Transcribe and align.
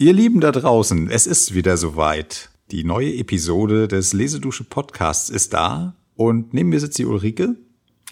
Ihr 0.00 0.12
Lieben 0.12 0.40
da 0.40 0.52
draußen, 0.52 1.10
es 1.10 1.26
ist 1.26 1.54
wieder 1.54 1.76
soweit. 1.76 2.50
Die 2.70 2.84
neue 2.84 3.16
Episode 3.16 3.88
des 3.88 4.12
Lesedusche 4.12 4.62
Podcasts 4.62 5.28
ist 5.28 5.54
da 5.54 5.96
und 6.14 6.54
neben 6.54 6.68
mir 6.68 6.78
sitzt 6.78 6.98
die 6.98 7.04
Ulrike. 7.04 7.56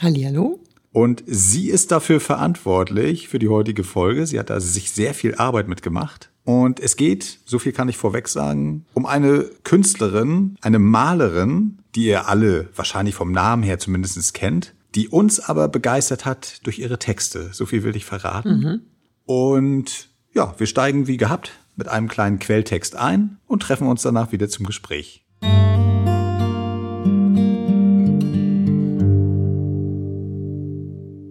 Hallihallo. 0.02 0.58
Und 0.90 1.22
sie 1.28 1.70
ist 1.70 1.92
dafür 1.92 2.18
verantwortlich 2.18 3.28
für 3.28 3.38
die 3.38 3.48
heutige 3.48 3.84
Folge. 3.84 4.26
Sie 4.26 4.36
hat 4.40 4.50
da 4.50 4.58
sich 4.58 4.90
sehr 4.90 5.14
viel 5.14 5.36
Arbeit 5.36 5.68
mitgemacht. 5.68 6.32
Und 6.42 6.80
es 6.80 6.96
geht, 6.96 7.38
so 7.44 7.60
viel 7.60 7.70
kann 7.70 7.88
ich 7.88 7.96
vorweg 7.96 8.26
sagen, 8.26 8.84
um 8.94 9.06
eine 9.06 9.48
Künstlerin, 9.62 10.56
eine 10.62 10.80
Malerin, 10.80 11.78
die 11.94 12.06
ihr 12.06 12.26
alle 12.26 12.68
wahrscheinlich 12.74 13.14
vom 13.14 13.30
Namen 13.30 13.62
her 13.62 13.78
zumindest 13.78 14.34
kennt, 14.34 14.74
die 14.96 15.06
uns 15.06 15.38
aber 15.38 15.68
begeistert 15.68 16.24
hat 16.24 16.66
durch 16.66 16.80
ihre 16.80 16.98
Texte. 16.98 17.50
So 17.52 17.64
viel 17.64 17.84
will 17.84 17.94
ich 17.94 18.04
verraten. 18.04 18.58
Mhm. 18.58 18.80
Und 19.24 20.08
ja, 20.34 20.52
wir 20.58 20.66
steigen 20.66 21.06
wie 21.06 21.16
gehabt 21.16 21.52
mit 21.76 21.88
einem 21.88 22.08
kleinen 22.08 22.38
Quelltext 22.38 22.96
ein 22.96 23.38
und 23.46 23.62
treffen 23.62 23.86
uns 23.86 24.02
danach 24.02 24.32
wieder 24.32 24.48
zum 24.48 24.66
Gespräch. 24.66 25.24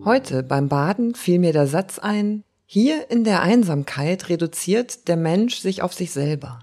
Heute 0.06 0.44
beim 0.44 0.70
Baden 0.70 1.16
fiel 1.16 1.40
mir 1.40 1.52
der 1.52 1.66
Satz 1.66 1.98
ein, 1.98 2.44
hier 2.68 3.10
in 3.10 3.24
der 3.24 3.42
Einsamkeit 3.42 4.30
reduziert 4.30 5.08
der 5.08 5.18
Mensch 5.18 5.58
sich 5.58 5.82
auf 5.82 5.94
sich 5.94 6.12
selber. 6.12 6.60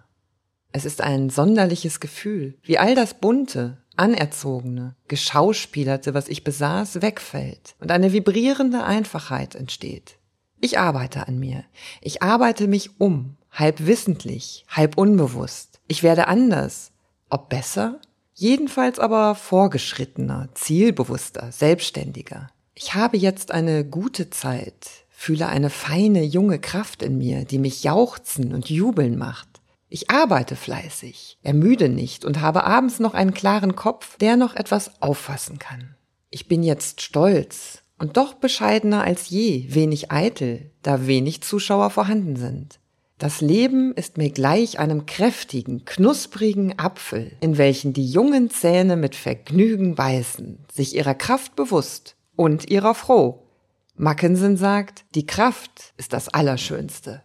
Es 0.72 0.84
ist 0.84 1.00
ein 1.00 1.28
sonderliches 1.28 2.00
Gefühl, 2.00 2.56
wie 2.62 2.78
all 2.78 2.94
das 2.94 3.14
Bunte, 3.14 3.78
Anerzogene, 3.96 4.96
Geschauspielerte, 5.06 6.14
was 6.14 6.28
ich 6.28 6.44
besaß, 6.44 7.02
wegfällt 7.02 7.74
und 7.78 7.90
eine 7.90 8.12
vibrierende 8.12 8.84
Einfachheit 8.84 9.54
entsteht. 9.54 10.16
Ich 10.60 10.78
arbeite 10.78 11.28
an 11.28 11.38
mir. 11.38 11.64
Ich 12.00 12.22
arbeite 12.22 12.68
mich 12.68 13.00
um, 13.00 13.36
halb 13.52 13.86
wissentlich, 13.86 14.64
halb 14.68 14.98
unbewusst. 14.98 15.80
Ich 15.86 16.02
werde 16.02 16.26
anders. 16.26 16.90
Ob 17.30 17.48
besser? 17.48 18.00
Jedenfalls 18.34 18.98
aber 18.98 19.34
vorgeschrittener, 19.34 20.48
zielbewusster, 20.54 21.52
selbstständiger. 21.52 22.50
Ich 22.74 22.94
habe 22.94 23.18
jetzt 23.18 23.52
eine 23.52 23.84
gute 23.84 24.30
Zeit, 24.30 24.88
fühle 25.10 25.46
eine 25.46 25.70
feine, 25.70 26.24
junge 26.24 26.58
Kraft 26.58 27.02
in 27.02 27.18
mir, 27.18 27.44
die 27.44 27.58
mich 27.58 27.84
jauchzen 27.84 28.54
und 28.54 28.70
jubeln 28.70 29.18
macht. 29.18 29.48
Ich 29.88 30.10
arbeite 30.10 30.56
fleißig, 30.56 31.38
ermüde 31.42 31.90
nicht 31.90 32.24
und 32.24 32.40
habe 32.40 32.64
abends 32.64 32.98
noch 32.98 33.12
einen 33.12 33.34
klaren 33.34 33.76
Kopf, 33.76 34.16
der 34.16 34.38
noch 34.38 34.56
etwas 34.56 35.02
auffassen 35.02 35.58
kann. 35.58 35.94
Ich 36.30 36.48
bin 36.48 36.62
jetzt 36.62 37.02
stolz 37.02 37.82
und 37.98 38.16
doch 38.16 38.32
bescheidener 38.32 39.04
als 39.04 39.28
je, 39.28 39.66
wenig 39.68 40.10
eitel, 40.10 40.70
da 40.80 41.06
wenig 41.06 41.42
Zuschauer 41.42 41.90
vorhanden 41.90 42.36
sind. 42.36 42.80
Das 43.22 43.40
Leben 43.40 43.94
ist 43.94 44.18
mir 44.18 44.30
gleich 44.30 44.80
einem 44.80 45.06
kräftigen, 45.06 45.84
knusprigen 45.84 46.76
Apfel, 46.76 47.30
in 47.40 47.56
welchen 47.56 47.92
die 47.92 48.04
jungen 48.04 48.50
Zähne 48.50 48.96
mit 48.96 49.14
Vergnügen 49.14 49.94
beißen, 49.94 50.58
sich 50.72 50.96
ihrer 50.96 51.14
Kraft 51.14 51.54
bewusst 51.54 52.16
und 52.34 52.68
ihrer 52.68 52.96
froh. 52.96 53.46
Mackensen 53.94 54.56
sagt, 54.56 55.04
die 55.14 55.24
Kraft 55.24 55.94
ist 55.98 56.12
das 56.12 56.30
Allerschönste. 56.30 57.22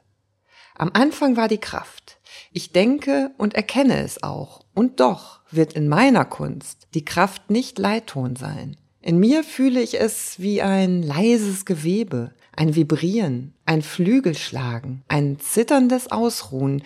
Am 0.76 0.92
Anfang 0.94 1.36
war 1.36 1.48
die 1.48 1.58
Kraft. 1.58 2.20
Ich 2.52 2.72
denke 2.72 3.32
und 3.40 3.56
erkenne 3.56 4.04
es 4.04 4.22
auch. 4.22 4.66
Und 4.76 5.00
doch 5.00 5.40
wird 5.50 5.74
in 5.74 5.88
meiner 5.88 6.26
Kunst 6.26 6.90
die 6.94 7.06
Kraft 7.06 7.50
nicht 7.50 7.80
Leitton 7.80 8.36
sein. 8.36 8.78
In 9.02 9.18
mir 9.18 9.44
fühle 9.44 9.82
ich 9.82 10.00
es 10.00 10.40
wie 10.40 10.62
ein 10.62 11.02
leises 11.02 11.66
Gewebe, 11.66 12.36
ein 12.58 12.76
Vibrieren, 12.76 13.54
ein 13.66 13.82
Flügelschlagen, 13.82 15.04
ein 15.08 15.40
zitterndes 15.40 16.12
Ausruhen, 16.12 16.82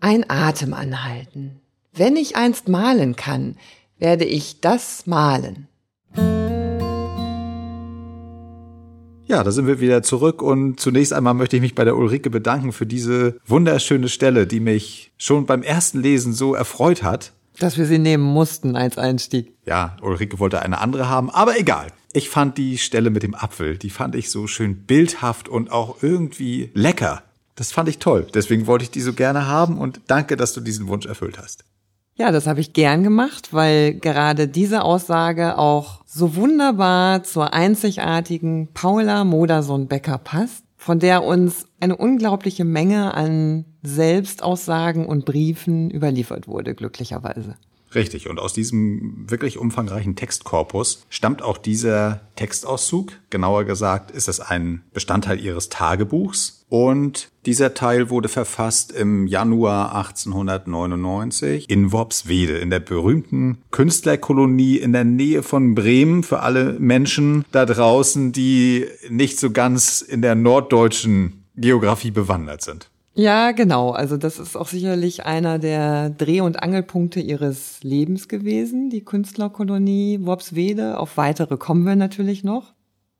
ein 0.00 0.28
Atem 0.28 0.74
anhalten. 0.74 1.60
Wenn 1.92 2.16
ich 2.16 2.36
einst 2.36 2.68
malen 2.68 3.16
kann, 3.16 3.56
werde 3.98 4.24
ich 4.24 4.60
das 4.60 5.06
malen. 5.06 5.68
Ja, 9.26 9.44
da 9.44 9.52
sind 9.52 9.68
wir 9.68 9.78
wieder 9.78 10.02
zurück 10.02 10.42
und 10.42 10.80
zunächst 10.80 11.12
einmal 11.12 11.34
möchte 11.34 11.54
ich 11.54 11.62
mich 11.62 11.76
bei 11.76 11.84
der 11.84 11.96
Ulrike 11.96 12.30
bedanken 12.30 12.72
für 12.72 12.86
diese 12.86 13.38
wunderschöne 13.46 14.08
Stelle, 14.08 14.48
die 14.48 14.58
mich 14.58 15.12
schon 15.16 15.46
beim 15.46 15.62
ersten 15.62 16.00
Lesen 16.00 16.32
so 16.32 16.54
erfreut 16.54 17.04
hat. 17.04 17.32
Dass 17.60 17.78
wir 17.78 17.86
sie 17.86 17.98
nehmen 17.98 18.24
mussten 18.24 18.74
als 18.74 18.98
Einstieg. 18.98 19.52
Ja, 19.66 19.96
Ulrike 20.02 20.40
wollte 20.40 20.62
eine 20.62 20.80
andere 20.80 21.08
haben, 21.08 21.30
aber 21.30 21.60
egal. 21.60 21.92
Ich 22.12 22.28
fand 22.28 22.58
die 22.58 22.78
Stelle 22.78 23.10
mit 23.10 23.22
dem 23.22 23.34
Apfel, 23.34 23.78
die 23.78 23.90
fand 23.90 24.14
ich 24.16 24.30
so 24.30 24.46
schön 24.46 24.84
bildhaft 24.84 25.48
und 25.48 25.70
auch 25.70 26.02
irgendwie 26.02 26.70
lecker. 26.74 27.22
Das 27.54 27.72
fand 27.72 27.88
ich 27.88 27.98
toll. 27.98 28.26
Deswegen 28.34 28.66
wollte 28.66 28.84
ich 28.84 28.90
die 28.90 29.00
so 29.00 29.12
gerne 29.12 29.46
haben 29.46 29.78
und 29.78 30.00
danke, 30.08 30.36
dass 30.36 30.52
du 30.52 30.60
diesen 30.60 30.88
Wunsch 30.88 31.06
erfüllt 31.06 31.38
hast. 31.38 31.64
Ja, 32.16 32.32
das 32.32 32.46
habe 32.46 32.60
ich 32.60 32.72
gern 32.72 33.02
gemacht, 33.02 33.54
weil 33.54 33.94
gerade 33.94 34.48
diese 34.48 34.82
Aussage 34.82 35.56
auch 35.56 36.02
so 36.04 36.34
wunderbar 36.36 37.22
zur 37.22 37.54
einzigartigen 37.54 38.68
Paula 38.74 39.24
Modersohn-Becker 39.24 40.18
passt, 40.18 40.64
von 40.76 40.98
der 40.98 41.22
uns 41.22 41.66
eine 41.78 41.96
unglaubliche 41.96 42.64
Menge 42.64 43.14
an 43.14 43.64
Selbstaussagen 43.82 45.06
und 45.06 45.24
Briefen 45.24 45.90
überliefert 45.90 46.48
wurde, 46.48 46.74
glücklicherweise. 46.74 47.56
Richtig, 47.94 48.28
und 48.28 48.38
aus 48.38 48.52
diesem 48.52 49.28
wirklich 49.28 49.58
umfangreichen 49.58 50.14
Textkorpus 50.14 51.04
stammt 51.08 51.42
auch 51.42 51.58
dieser 51.58 52.20
Textauszug. 52.36 53.12
Genauer 53.30 53.64
gesagt 53.64 54.10
ist 54.10 54.28
es 54.28 54.40
ein 54.40 54.82
Bestandteil 54.92 55.40
ihres 55.40 55.68
Tagebuchs. 55.68 56.64
Und 56.68 57.30
dieser 57.46 57.74
Teil 57.74 58.10
wurde 58.10 58.28
verfasst 58.28 58.92
im 58.92 59.26
Januar 59.26 59.94
1899 59.96 61.68
in 61.68 61.90
Worpswede, 61.90 62.58
in 62.58 62.70
der 62.70 62.78
berühmten 62.78 63.58
Künstlerkolonie 63.72 64.76
in 64.76 64.92
der 64.92 65.04
Nähe 65.04 65.42
von 65.42 65.74
Bremen 65.74 66.22
für 66.22 66.40
alle 66.40 66.74
Menschen 66.78 67.44
da 67.50 67.66
draußen, 67.66 68.30
die 68.30 68.86
nicht 69.08 69.40
so 69.40 69.50
ganz 69.50 70.00
in 70.00 70.22
der 70.22 70.36
norddeutschen 70.36 71.44
Geografie 71.56 72.12
bewandert 72.12 72.62
sind. 72.62 72.89
Ja, 73.14 73.52
genau. 73.52 73.90
Also 73.90 74.16
das 74.16 74.38
ist 74.38 74.56
auch 74.56 74.68
sicherlich 74.68 75.26
einer 75.26 75.58
der 75.58 76.10
Dreh- 76.10 76.40
und 76.40 76.62
Angelpunkte 76.62 77.20
ihres 77.20 77.82
Lebens 77.82 78.28
gewesen, 78.28 78.88
die 78.90 79.04
Künstlerkolonie 79.04 80.20
Worpswede. 80.22 80.98
Auf 80.98 81.16
weitere 81.16 81.56
kommen 81.56 81.84
wir 81.84 81.96
natürlich 81.96 82.44
noch. 82.44 82.72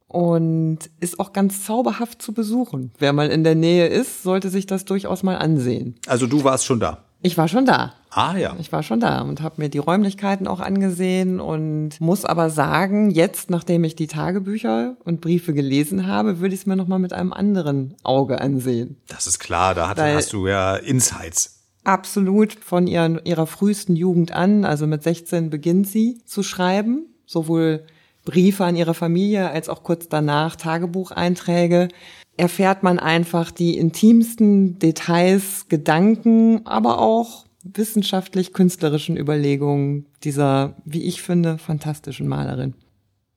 Und 0.07 0.79
ist 0.99 1.21
auch 1.21 1.33
ganz 1.33 1.65
zauberhaft 1.65 2.21
zu 2.21 2.33
besuchen. 2.33 2.91
Wer 2.99 3.13
mal 3.13 3.29
in 3.29 3.45
der 3.45 3.55
Nähe 3.55 3.87
ist, 3.87 4.25
sollte 4.25 4.49
sich 4.49 4.67
das 4.67 4.85
durchaus 4.85 5.23
mal 5.23 5.37
ansehen. 5.37 5.95
Also 6.09 6.27
du 6.27 6.43
warst 6.43 6.65
schon 6.65 6.81
da. 6.81 7.05
Ich 7.23 7.39
war 7.39 7.47
schon 7.47 7.65
da. 7.65 7.95
Ah 8.11 8.37
ja. 8.37 8.57
Ich 8.59 8.73
war 8.73 8.83
schon 8.83 8.99
da 8.99 9.21
und 9.21 9.41
habe 9.41 9.57
mir 9.59 9.69
die 9.69 9.79
Räumlichkeiten 9.79 10.49
auch 10.49 10.61
angesehen 10.61 11.41
und 11.41 12.01
muss 12.01 12.25
aber 12.25 12.51
sagen, 12.51 13.11
jetzt, 13.11 13.51
nachdem 13.51 13.85
ich 13.85 13.95
die 13.95 14.09
Tagebücher 14.09 14.97
und 15.05 15.21
Briefe 15.21 15.55
gelesen 15.55 16.07
habe, 16.09 16.41
würde 16.41 16.55
ich 16.55 16.63
es 16.63 16.67
mir 16.67 16.77
nochmal 16.77 16.99
mit 16.99 17.13
einem 17.13 17.33
anderen 17.33 17.95
Auge 18.03 18.41
ansehen. 18.41 18.97
Das 19.07 19.29
ist 19.29 19.39
klar, 19.39 19.75
da 19.75 19.89
hat, 19.89 20.01
hast 20.01 20.33
du 20.33 20.49
ja 20.49 20.75
Insights. 20.75 21.61
Absolut 21.85 22.53
von 22.53 22.87
ihren, 22.87 23.25
ihrer 23.25 23.47
frühesten 23.47 23.95
Jugend 23.95 24.33
an, 24.33 24.65
also 24.65 24.87
mit 24.87 25.03
16 25.03 25.49
beginnt 25.49 25.87
sie 25.87 26.21
zu 26.27 26.43
schreiben, 26.43 27.07
sowohl 27.27 27.85
Briefe 28.25 28.65
an 28.65 28.77
ihre 28.77 28.95
Familie 28.95 29.51
als 29.51 29.69
auch 29.69 29.83
kurz 29.83 30.09
danach 30.09 30.57
Tagebucheinträge 30.57 31.89
erfährt 32.37 32.83
man 32.83 32.99
einfach 32.99 33.51
die 33.51 33.77
intimsten 33.79 34.79
Details, 34.79 35.67
Gedanken, 35.69 36.67
aber 36.67 36.99
auch 36.99 37.45
wissenschaftlich-künstlerischen 37.65 39.17
Überlegungen 39.17 40.07
dieser, 40.25 40.77
wie 40.85 41.03
ich 41.05 41.23
finde, 41.23 41.59
fantastischen 41.59 42.29
Malerin. 42.29 42.75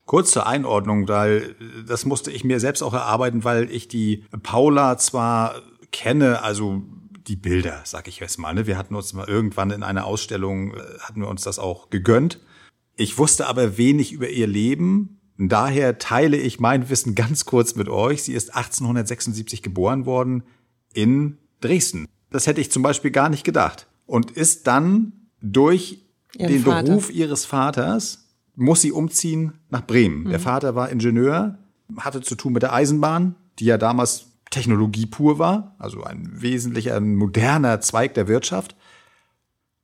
Kurz 0.06 0.32
zur 0.32 0.46
Einordnung, 0.46 1.08
weil 1.08 1.54
das 1.86 2.04
musste 2.04 2.30
ich 2.30 2.44
mir 2.44 2.60
selbst 2.60 2.82
auch 2.82 2.94
erarbeiten, 2.94 3.44
weil 3.44 3.70
ich 3.70 3.88
die 3.88 4.24
Paula 4.42 4.98
zwar 4.98 5.56
kenne, 5.92 6.42
also 6.42 6.82
die 7.26 7.36
Bilder, 7.36 7.80
sag 7.84 8.06
ich 8.06 8.20
jetzt 8.20 8.38
mal. 8.38 8.52
Ne? 8.52 8.66
Wir 8.66 8.76
hatten 8.76 8.94
uns 8.94 9.14
mal 9.14 9.26
irgendwann 9.26 9.70
in 9.70 9.82
einer 9.82 10.04
Ausstellung, 10.04 10.74
äh, 10.74 10.80
hatten 11.00 11.20
wir 11.20 11.28
uns 11.28 11.42
das 11.42 11.58
auch 11.58 11.88
gegönnt. 11.88 12.40
Ich 12.96 13.16
wusste 13.16 13.46
aber 13.46 13.78
wenig 13.78 14.12
über 14.12 14.28
ihr 14.28 14.46
Leben, 14.46 15.20
Daher 15.36 15.98
teile 15.98 16.36
ich 16.36 16.60
mein 16.60 16.88
Wissen 16.90 17.14
ganz 17.14 17.44
kurz 17.44 17.74
mit 17.74 17.88
euch. 17.88 18.22
Sie 18.22 18.34
ist 18.34 18.54
1876 18.54 19.62
geboren 19.62 20.06
worden 20.06 20.44
in 20.92 21.38
Dresden. 21.60 22.06
Das 22.30 22.46
hätte 22.46 22.60
ich 22.60 22.70
zum 22.70 22.82
Beispiel 22.82 23.10
gar 23.10 23.28
nicht 23.28 23.44
gedacht. 23.44 23.88
Und 24.06 24.32
ist 24.32 24.66
dann 24.66 25.12
durch 25.40 26.04
Ihren 26.36 26.52
den 26.52 26.62
Vater. 26.62 26.88
Beruf 26.88 27.10
ihres 27.10 27.44
Vaters, 27.44 28.28
muss 28.56 28.80
sie 28.80 28.92
umziehen 28.92 29.54
nach 29.70 29.86
Bremen. 29.86 30.24
Mhm. 30.24 30.30
Der 30.30 30.40
Vater 30.40 30.74
war 30.74 30.90
Ingenieur, 30.90 31.58
hatte 31.96 32.20
zu 32.20 32.34
tun 32.34 32.52
mit 32.52 32.62
der 32.62 32.72
Eisenbahn, 32.72 33.34
die 33.58 33.66
ja 33.66 33.78
damals 33.78 34.26
Technologie 34.50 35.06
pur 35.06 35.38
war, 35.38 35.74
also 35.78 36.04
ein 36.04 36.30
wesentlicher, 36.32 36.96
ein 36.96 37.16
moderner 37.16 37.80
Zweig 37.80 38.14
der 38.14 38.28
Wirtschaft. 38.28 38.76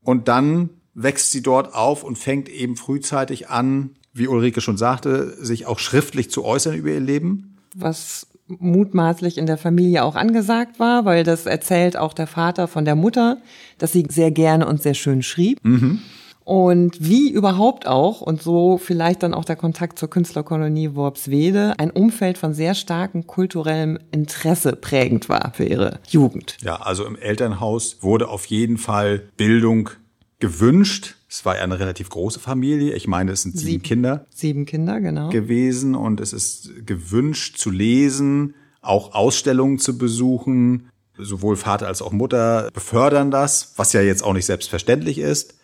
Und 0.03 0.29
dann 0.29 0.71
wächst 0.95 1.33
sie 1.33 1.43
dort 1.43 1.75
auf 1.75 2.05
und 2.05 2.17
fängt 2.19 2.49
eben 2.49 2.77
frühzeitig 2.77 3.49
an, 3.49 3.97
wie 4.13 4.29
Ulrike 4.29 4.61
schon 4.61 4.77
sagte, 4.77 5.37
sich 5.45 5.67
auch 5.67 5.79
schriftlich 5.79 6.31
zu 6.31 6.45
äußern 6.45 6.75
über 6.75 6.91
ihr 6.91 7.01
Leben. 7.01 7.59
Was 7.75 8.27
mutmaßlich 8.59 9.39
in 9.39 9.47
der 9.47 9.59
Familie 9.59 10.05
auch 10.05 10.17
angesagt 10.17 10.79
war, 10.79 11.05
weil 11.05 11.25
das 11.25 11.47
erzählt 11.47 11.97
auch 11.97 12.13
der 12.13 12.27
Vater 12.27 12.69
von 12.69 12.85
der 12.85 12.97
Mutter, 12.97 13.39
dass 13.79 13.93
sie 13.93 14.07
sehr 14.09 14.31
gerne 14.31 14.67
und 14.67 14.83
sehr 14.83 14.95
schön 14.95 15.23
schrieb. 15.23 15.59
Mhm. 15.63 16.01
Und 16.45 16.97
wie 17.09 17.31
überhaupt 17.31 17.87
auch, 17.87 18.23
und 18.23 18.43
so 18.43 18.77
vielleicht 18.77 19.23
dann 19.23 19.35
auch 19.35 19.45
der 19.45 19.57
Kontakt 19.57 19.99
zur 20.01 20.11
Künstlerkolonie 20.11 20.97
Worpswede, 20.97 21.75
ein 21.79 21.93
Umfeld 21.93 22.39
von 22.39 22.55
sehr 22.55 22.75
starkem 22.75 23.27
kulturellem 23.27 23.99
Interesse 24.11 24.75
prägend 24.75 25.29
war 25.29 25.53
für 25.55 25.65
ihre 25.65 26.01
Jugend. 26.09 26.57
Ja, 26.63 26.77
also 26.77 27.05
im 27.05 27.15
Elternhaus 27.15 27.99
wurde 28.01 28.29
auf 28.29 28.47
jeden 28.47 28.79
Fall 28.79 29.23
Bildung 29.37 29.91
gewünscht. 30.41 31.17
Es 31.29 31.45
war 31.45 31.57
ja 31.57 31.63
eine 31.63 31.79
relativ 31.79 32.09
große 32.09 32.41
Familie. 32.41 32.95
Ich 32.95 33.07
meine, 33.07 33.33
es 33.33 33.43
sind 33.43 33.57
sieben, 33.57 33.71
sieben 33.71 33.83
Kinder. 33.83 34.27
Sieben 34.35 34.67
Kinder, 34.67 35.01
genau. 35.01 35.29
Gewesen 35.29 35.95
und 35.95 36.21
es 36.21 36.33
ist 36.33 36.87
gewünscht 36.87 37.59
zu 37.59 37.71
lesen, 37.71 38.55
auch 38.81 39.15
Ausstellungen 39.15 39.79
zu 39.79 39.97
besuchen. 39.97 40.89
Sowohl 41.17 41.57
Vater 41.57 41.87
als 41.87 42.03
auch 42.03 42.13
Mutter 42.13 42.71
befördern 42.73 43.31
das, 43.31 43.75
was 43.77 43.93
ja 43.93 44.01
jetzt 44.01 44.25
auch 44.25 44.33
nicht 44.33 44.47
selbstverständlich 44.47 45.19
ist. 45.19 45.55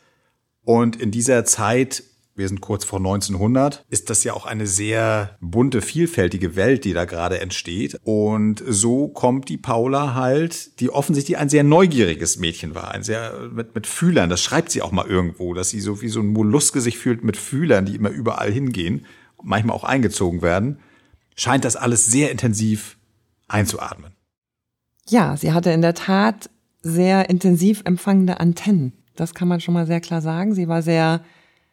Und 0.63 0.97
in 0.97 1.11
dieser 1.11 1.45
Zeit, 1.45 2.03
wir 2.37 2.49
sind 2.49 2.61
kurz 2.61 2.85
vor 2.85 2.99
1900, 2.99 3.85
ist 3.89 4.11
das 4.11 4.23
ja 4.23 4.35
auch 4.35 4.45
eine 4.45 4.67
sehr 4.67 5.37
bunte, 5.41 5.81
vielfältige 5.81 6.55
Welt, 6.55 6.85
die 6.85 6.93
da 6.93 7.07
gerade 7.07 7.41
entsteht. 7.41 7.99
Und 8.05 8.63
so 8.67 9.09
kommt 9.09 9.49
die 9.49 9.57
Paula 9.57 10.15
halt, 10.15 10.79
die 10.81 10.91
offensichtlich 10.91 11.39
ein 11.39 11.49
sehr 11.49 11.65
neugieriges 11.65 12.39
Mädchen 12.39 12.75
war, 12.75 12.93
ein 12.93 13.03
sehr 13.03 13.49
mit, 13.53 13.75
mit 13.75 13.87
Fühlern. 13.87 14.29
Das 14.29 14.43
schreibt 14.43 14.71
sie 14.71 14.83
auch 14.83 14.93
mal 14.93 15.07
irgendwo, 15.07 15.55
dass 15.55 15.71
sie 15.71 15.81
so 15.81 16.03
wie 16.03 16.09
so 16.09 16.21
ein 16.21 16.27
Molluske 16.27 16.81
sich 16.81 16.99
fühlt 16.99 17.25
mit 17.25 17.39
Fühlern, 17.39 17.87
die 17.87 17.97
immer 17.97 18.11
überall 18.11 18.53
hingehen, 18.53 19.07
manchmal 19.43 19.75
auch 19.75 19.85
eingezogen 19.85 20.43
werden. 20.43 20.79
Scheint 21.37 21.65
das 21.65 21.77
alles 21.77 22.07
sehr 22.07 22.31
intensiv 22.31 22.99
einzuatmen. 23.49 24.13
Ja, 25.09 25.37
sie 25.37 25.53
hatte 25.53 25.71
in 25.71 25.83
der 25.83 25.95
Tat 25.95 26.51
sehr 26.83 27.31
intensiv 27.31 27.83
empfangende 27.85 28.41
Antennen. 28.41 28.93
Das 29.15 29.35
kann 29.35 29.49
man 29.49 29.61
schon 29.61 29.75
mal 29.75 29.87
sehr 29.87 30.01
klar 30.01 30.21
sagen. 30.21 30.55
Sie 30.55 30.69
war 30.69 30.83
sehr 30.83 31.23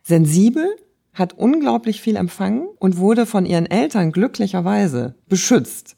sensibel, 0.04 0.68
hat 1.14 1.34
unglaublich 1.38 2.02
viel 2.02 2.16
empfangen 2.16 2.68
und 2.80 2.98
wurde 2.98 3.26
von 3.26 3.46
ihren 3.46 3.66
Eltern 3.66 4.12
glücklicherweise 4.12 5.16
beschützt. 5.28 5.96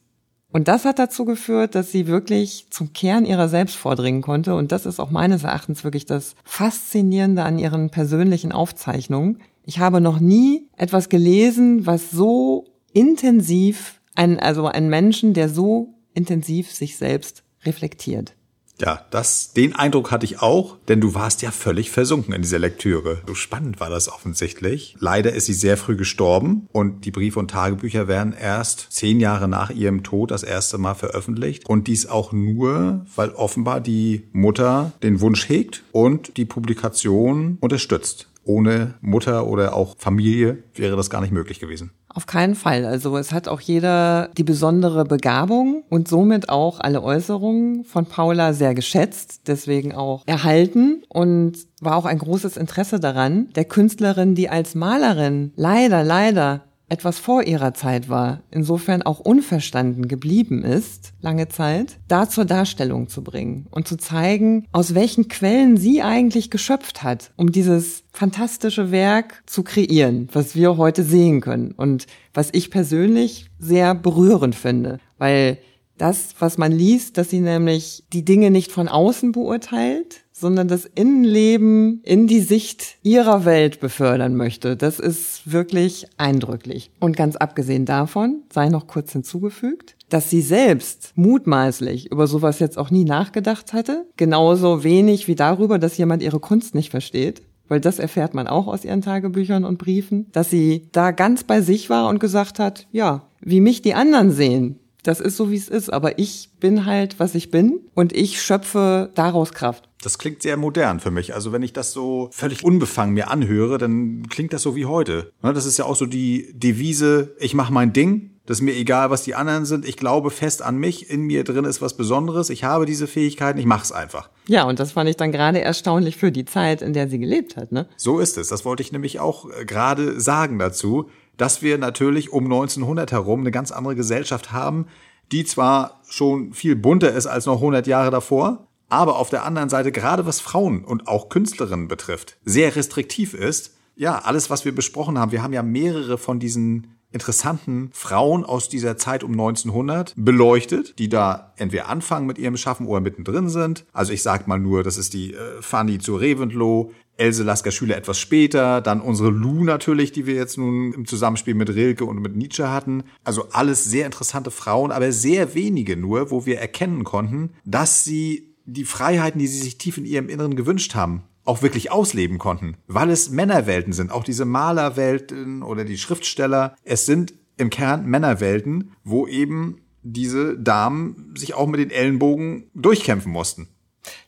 Und 0.51 0.69
das 0.69 0.85
hat 0.85 0.99
dazu 0.99 1.25
geführt, 1.25 1.75
dass 1.75 1.91
sie 1.91 2.07
wirklich 2.07 2.67
zum 2.69 2.93
Kern 2.93 3.25
ihrer 3.25 3.49
selbst 3.49 3.75
vordringen 3.75 4.21
konnte. 4.21 4.55
Und 4.55 4.71
das 4.71 4.85
ist 4.85 5.01
auch 5.01 5.11
meines 5.11 5.43
Erachtens 5.43 5.83
wirklich 5.83 6.05
das 6.05 6.35
Faszinierende 6.45 7.43
an 7.43 7.59
ihren 7.59 7.89
persönlichen 7.89 8.53
Aufzeichnungen. 8.53 9.39
Ich 9.63 9.79
habe 9.79 9.99
noch 9.99 10.19
nie 10.19 10.69
etwas 10.77 11.09
gelesen, 11.09 11.85
was 11.85 12.11
so 12.11 12.65
intensiv, 12.93 13.99
ein, 14.15 14.39
also 14.39 14.67
ein 14.67 14.87
Menschen, 14.87 15.33
der 15.33 15.49
so 15.49 15.95
intensiv 16.13 16.71
sich 16.71 16.95
selbst 16.97 17.43
reflektiert. 17.65 18.34
Ja, 18.79 19.05
das, 19.09 19.53
den 19.53 19.73
Eindruck 19.73 20.11
hatte 20.11 20.25
ich 20.25 20.41
auch, 20.41 20.77
denn 20.87 20.99
du 20.99 21.13
warst 21.13 21.41
ja 21.41 21.51
völlig 21.51 21.91
versunken 21.91 22.33
in 22.33 22.41
dieser 22.41 22.59
Lektüre. 22.59 23.21
So 23.25 23.35
spannend 23.35 23.79
war 23.79 23.89
das 23.89 24.09
offensichtlich. 24.09 24.95
Leider 24.99 25.33
ist 25.33 25.45
sie 25.45 25.53
sehr 25.53 25.77
früh 25.77 25.95
gestorben 25.95 26.67
und 26.71 27.05
die 27.05 27.11
Briefe 27.11 27.39
und 27.39 27.51
Tagebücher 27.51 28.07
werden 28.07 28.33
erst 28.33 28.87
zehn 28.89 29.19
Jahre 29.19 29.47
nach 29.47 29.69
ihrem 29.69 30.03
Tod 30.03 30.31
das 30.31 30.43
erste 30.43 30.77
Mal 30.77 30.95
veröffentlicht. 30.95 31.67
Und 31.67 31.87
dies 31.87 32.07
auch 32.07 32.33
nur, 32.33 33.05
weil 33.15 33.29
offenbar 33.29 33.79
die 33.79 34.23
Mutter 34.33 34.91
den 35.03 35.21
Wunsch 35.21 35.47
hegt 35.47 35.83
und 35.91 36.35
die 36.37 36.45
Publikation 36.45 37.57
unterstützt. 37.61 38.27
Ohne 38.45 38.93
Mutter 39.01 39.47
oder 39.47 39.75
auch 39.75 39.95
Familie 39.97 40.63
wäre 40.75 40.95
das 40.95 41.09
gar 41.09 41.21
nicht 41.21 41.33
möglich 41.33 41.59
gewesen. 41.59 41.91
Auf 42.07 42.27
keinen 42.27 42.55
Fall. 42.55 42.85
Also 42.85 43.17
es 43.17 43.33
hat 43.33 43.49
auch 43.49 43.59
jeder 43.59 44.29
die 44.37 44.43
besondere 44.43 45.03
Begabung 45.03 45.83
und 45.89 46.07
somit 46.07 46.47
auch 46.47 46.79
alle 46.79 47.03
Äußerungen 47.03 47.83
von 47.83 48.05
Paula 48.05 48.53
sehr 48.53 48.73
geschätzt, 48.73 49.41
deswegen 49.47 49.93
auch 49.93 50.23
erhalten 50.25 51.03
und 51.09 51.57
war 51.81 51.97
auch 51.97 52.05
ein 52.05 52.19
großes 52.19 52.55
Interesse 52.55 53.01
daran, 53.01 53.49
der 53.55 53.65
Künstlerin, 53.65 54.33
die 54.33 54.49
als 54.49 54.75
Malerin 54.75 55.51
leider, 55.57 56.05
leider 56.05 56.61
etwas 56.89 57.19
vor 57.19 57.43
ihrer 57.43 57.73
Zeit 57.73 58.09
war, 58.09 58.41
insofern 58.51 59.01
auch 59.01 59.19
unverstanden 59.19 60.07
geblieben 60.07 60.63
ist, 60.63 61.13
lange 61.21 61.47
Zeit, 61.47 61.97
da 62.07 62.29
zur 62.29 62.45
Darstellung 62.45 63.09
zu 63.09 63.23
bringen 63.23 63.67
und 63.71 63.87
zu 63.87 63.97
zeigen, 63.97 64.67
aus 64.71 64.93
welchen 64.93 65.27
Quellen 65.27 65.77
sie 65.77 66.01
eigentlich 66.01 66.51
geschöpft 66.51 67.03
hat, 67.03 67.31
um 67.37 67.51
dieses 67.51 68.03
fantastische 68.11 68.91
Werk 68.91 69.43
zu 69.45 69.63
kreieren, 69.63 70.27
was 70.31 70.55
wir 70.55 70.77
heute 70.77 71.03
sehen 71.03 71.41
können 71.41 71.71
und 71.71 72.05
was 72.33 72.49
ich 72.51 72.69
persönlich 72.69 73.49
sehr 73.59 73.95
berührend 73.95 74.55
finde, 74.55 74.99
weil 75.17 75.57
das, 75.97 76.35
was 76.39 76.57
man 76.57 76.71
liest, 76.71 77.17
dass 77.17 77.29
sie 77.29 77.39
nämlich 77.39 78.03
die 78.11 78.25
Dinge 78.25 78.51
nicht 78.51 78.71
von 78.71 78.87
außen 78.87 79.31
beurteilt, 79.31 80.24
sondern 80.37 80.67
das 80.67 80.85
Innenleben 80.85 82.01
in 82.03 82.27
die 82.27 82.41
Sicht 82.41 82.97
ihrer 83.03 83.45
Welt 83.45 83.79
befördern 83.79 84.35
möchte. 84.35 84.75
Das 84.75 84.99
ist 84.99 85.49
wirklich 85.49 86.07
eindrücklich. 86.17 86.91
Und 86.99 87.15
ganz 87.15 87.37
abgesehen 87.37 87.85
davon, 87.85 88.41
sei 88.51 88.67
noch 88.67 88.85
kurz 88.85 89.13
hinzugefügt, 89.13 89.95
dass 90.09 90.29
sie 90.29 90.41
selbst 90.41 91.13
mutmaßlich 91.15 92.11
über 92.11 92.27
sowas 92.27 92.59
jetzt 92.59 92.77
auch 92.77 92.91
nie 92.91 93.05
nachgedacht 93.05 93.71
hatte, 93.71 94.05
genauso 94.17 94.83
wenig 94.83 95.29
wie 95.29 95.35
darüber, 95.35 95.79
dass 95.79 95.97
jemand 95.97 96.21
ihre 96.21 96.41
Kunst 96.41 96.75
nicht 96.75 96.91
versteht, 96.91 97.41
weil 97.69 97.79
das 97.79 97.97
erfährt 97.97 98.33
man 98.33 98.47
auch 98.47 98.67
aus 98.67 98.83
ihren 98.83 99.01
Tagebüchern 99.01 99.63
und 99.63 99.77
Briefen, 99.77 100.27
dass 100.33 100.49
sie 100.49 100.89
da 100.91 101.11
ganz 101.11 101.45
bei 101.45 101.61
sich 101.61 101.89
war 101.89 102.09
und 102.09 102.19
gesagt 102.19 102.59
hat, 102.59 102.87
ja, 102.91 103.23
wie 103.39 103.61
mich 103.61 103.81
die 103.81 103.93
anderen 103.93 104.31
sehen, 104.31 104.79
das 105.05 105.19
ist 105.19 105.37
so, 105.37 105.51
wie 105.51 105.55
es 105.55 105.69
ist, 105.69 105.93
aber 105.93 106.17
ich 106.17 106.49
bin 106.59 106.85
halt, 106.85 107.19
was 107.19 107.35
ich 107.35 107.51
bin 107.51 107.79
und 107.93 108.11
ich 108.11 108.41
schöpfe 108.41 109.11
daraus 109.13 109.53
Kraft. 109.53 109.87
Das 110.05 110.19
klingt 110.19 110.43
sehr 110.43 110.55
modern 110.55 110.99
für 110.99 111.09
mich. 111.09 111.33
Also 111.33 111.51
wenn 111.51 111.63
ich 111.63 111.73
das 111.73 111.91
so 111.91 112.29
völlig 112.31 112.63
unbefangen 112.63 113.15
mir 113.15 113.31
anhöre, 113.31 113.77
dann 113.79 114.27
klingt 114.29 114.53
das 114.53 114.61
so 114.61 114.75
wie 114.75 114.85
heute. 114.85 115.31
Ne, 115.41 115.51
das 115.51 115.65
ist 115.65 115.77
ja 115.77 115.85
auch 115.85 115.95
so 115.95 116.05
die 116.05 116.51
Devise, 116.53 117.35
ich 117.39 117.55
mache 117.55 117.73
mein 117.73 117.91
Ding, 117.91 118.35
das 118.45 118.59
ist 118.59 118.61
mir 118.61 118.75
egal, 118.75 119.09
was 119.09 119.23
die 119.23 119.33
anderen 119.33 119.65
sind. 119.65 119.87
Ich 119.87 119.97
glaube 119.97 120.29
fest 120.29 120.61
an 120.61 120.77
mich. 120.77 121.09
In 121.09 121.21
mir 121.21 121.43
drin 121.43 121.65
ist 121.65 121.81
was 121.81 121.97
Besonderes. 121.97 122.51
Ich 122.51 122.63
habe 122.63 122.85
diese 122.85 123.07
Fähigkeiten. 123.07 123.57
Ich 123.57 123.65
mache 123.65 123.83
es 123.83 123.91
einfach. 123.91 124.29
Ja, 124.47 124.65
und 124.65 124.79
das 124.79 124.91
fand 124.91 125.09
ich 125.09 125.17
dann 125.17 125.31
gerade 125.31 125.61
erstaunlich 125.61 126.17
für 126.17 126.31
die 126.31 126.45
Zeit, 126.45 126.83
in 126.83 126.93
der 126.93 127.09
sie 127.09 127.17
gelebt 127.17 127.57
hat. 127.57 127.71
Ne? 127.71 127.87
So 127.97 128.19
ist 128.19 128.37
es. 128.37 128.49
Das 128.49 128.63
wollte 128.63 128.83
ich 128.83 128.91
nämlich 128.91 129.19
auch 129.19 129.49
äh, 129.49 129.65
gerade 129.65 130.19
sagen 130.21 130.59
dazu, 130.59 131.09
dass 131.37 131.63
wir 131.63 131.79
natürlich 131.79 132.31
um 132.31 132.43
1900 132.43 133.11
herum 133.11 133.39
eine 133.39 133.51
ganz 133.51 133.71
andere 133.71 133.95
Gesellschaft 133.95 134.51
haben, 134.51 134.85
die 135.31 135.43
zwar 135.43 136.01
schon 136.07 136.53
viel 136.53 136.75
bunter 136.75 137.11
ist 137.11 137.25
als 137.25 137.47
noch 137.47 137.55
100 137.55 137.87
Jahre 137.87 138.11
davor, 138.11 138.67
aber 138.89 139.17
auf 139.17 139.29
der 139.29 139.43
anderen 139.45 139.69
Seite, 139.69 139.91
gerade 139.91 140.25
was 140.25 140.39
Frauen 140.39 140.83
und 140.83 141.07
auch 141.07 141.29
Künstlerinnen 141.29 141.87
betrifft, 141.87 142.37
sehr 142.45 142.75
restriktiv 142.75 143.33
ist. 143.33 143.75
Ja, 143.95 144.19
alles, 144.19 144.49
was 144.49 144.65
wir 144.65 144.75
besprochen 144.75 145.17
haben, 145.17 145.31
wir 145.31 145.41
haben 145.41 145.53
ja 145.53 145.63
mehrere 145.63 146.17
von 146.17 146.39
diesen 146.39 146.95
interessanten 147.15 147.89
Frauen 147.93 148.43
aus 148.43 148.67
dieser 148.67 148.97
Zeit 148.97 149.23
um 149.23 149.31
1900 149.31 150.13
beleuchtet, 150.17 150.99
die 150.99 151.07
da 151.07 151.53
entweder 151.55 151.87
anfangen 151.87 152.27
mit 152.27 152.37
ihrem 152.37 152.57
Schaffen 152.57 152.87
oder 152.87 152.99
mittendrin 152.99 153.47
sind. 153.47 153.85
Also 153.93 154.11
ich 154.11 154.21
sag 154.21 154.47
mal 154.47 154.59
nur, 154.59 154.83
das 154.83 154.97
ist 154.97 155.13
die 155.13 155.33
äh, 155.33 155.61
Fanny 155.61 155.97
zu 155.97 156.17
Reventlow, 156.17 156.91
Else 157.17 157.43
Lasker 157.43 157.71
Schüler 157.71 157.95
etwas 157.95 158.19
später, 158.19 158.81
dann 158.81 158.99
unsere 158.99 159.29
Lou 159.29 159.63
natürlich, 159.63 160.11
die 160.11 160.25
wir 160.25 160.35
jetzt 160.35 160.57
nun 160.57 160.91
im 160.91 161.07
Zusammenspiel 161.07 161.55
mit 161.55 161.69
Rilke 161.69 162.03
und 162.03 162.21
mit 162.21 162.35
Nietzsche 162.35 162.69
hatten. 162.69 163.05
Also 163.23 163.47
alles 163.51 163.85
sehr 163.85 164.05
interessante 164.05 164.51
Frauen, 164.51 164.91
aber 164.91 165.13
sehr 165.13 165.55
wenige 165.55 165.95
nur, 165.95 166.31
wo 166.31 166.45
wir 166.45 166.59
erkennen 166.59 167.05
konnten, 167.05 167.51
dass 167.63 168.03
sie 168.03 168.54
die 168.65 168.85
Freiheiten, 168.85 169.39
die 169.39 169.47
sie 169.47 169.59
sich 169.59 169.77
tief 169.77 169.97
in 169.97 170.05
ihrem 170.05 170.29
Inneren 170.29 170.55
gewünscht 170.55 170.95
haben, 170.95 171.23
auch 171.43 171.61
wirklich 171.61 171.91
ausleben 171.91 172.39
konnten, 172.39 172.77
weil 172.87 173.09
es 173.09 173.29
Männerwelten 173.29 173.93
sind, 173.93 174.11
auch 174.11 174.23
diese 174.23 174.45
Malerwelten 174.45 175.61
oder 175.61 175.85
die 175.85 175.97
Schriftsteller. 175.97 176.75
Es 176.83 177.05
sind 177.05 177.35
im 177.57 177.69
Kern 177.69 178.05
Männerwelten, 178.05 178.91
wo 179.03 179.27
eben 179.27 179.81
diese 180.01 180.57
Damen 180.57 181.33
sich 181.35 181.53
auch 181.53 181.67
mit 181.67 181.79
den 181.79 181.91
Ellenbogen 181.91 182.69
durchkämpfen 182.73 183.31
mussten. 183.31 183.67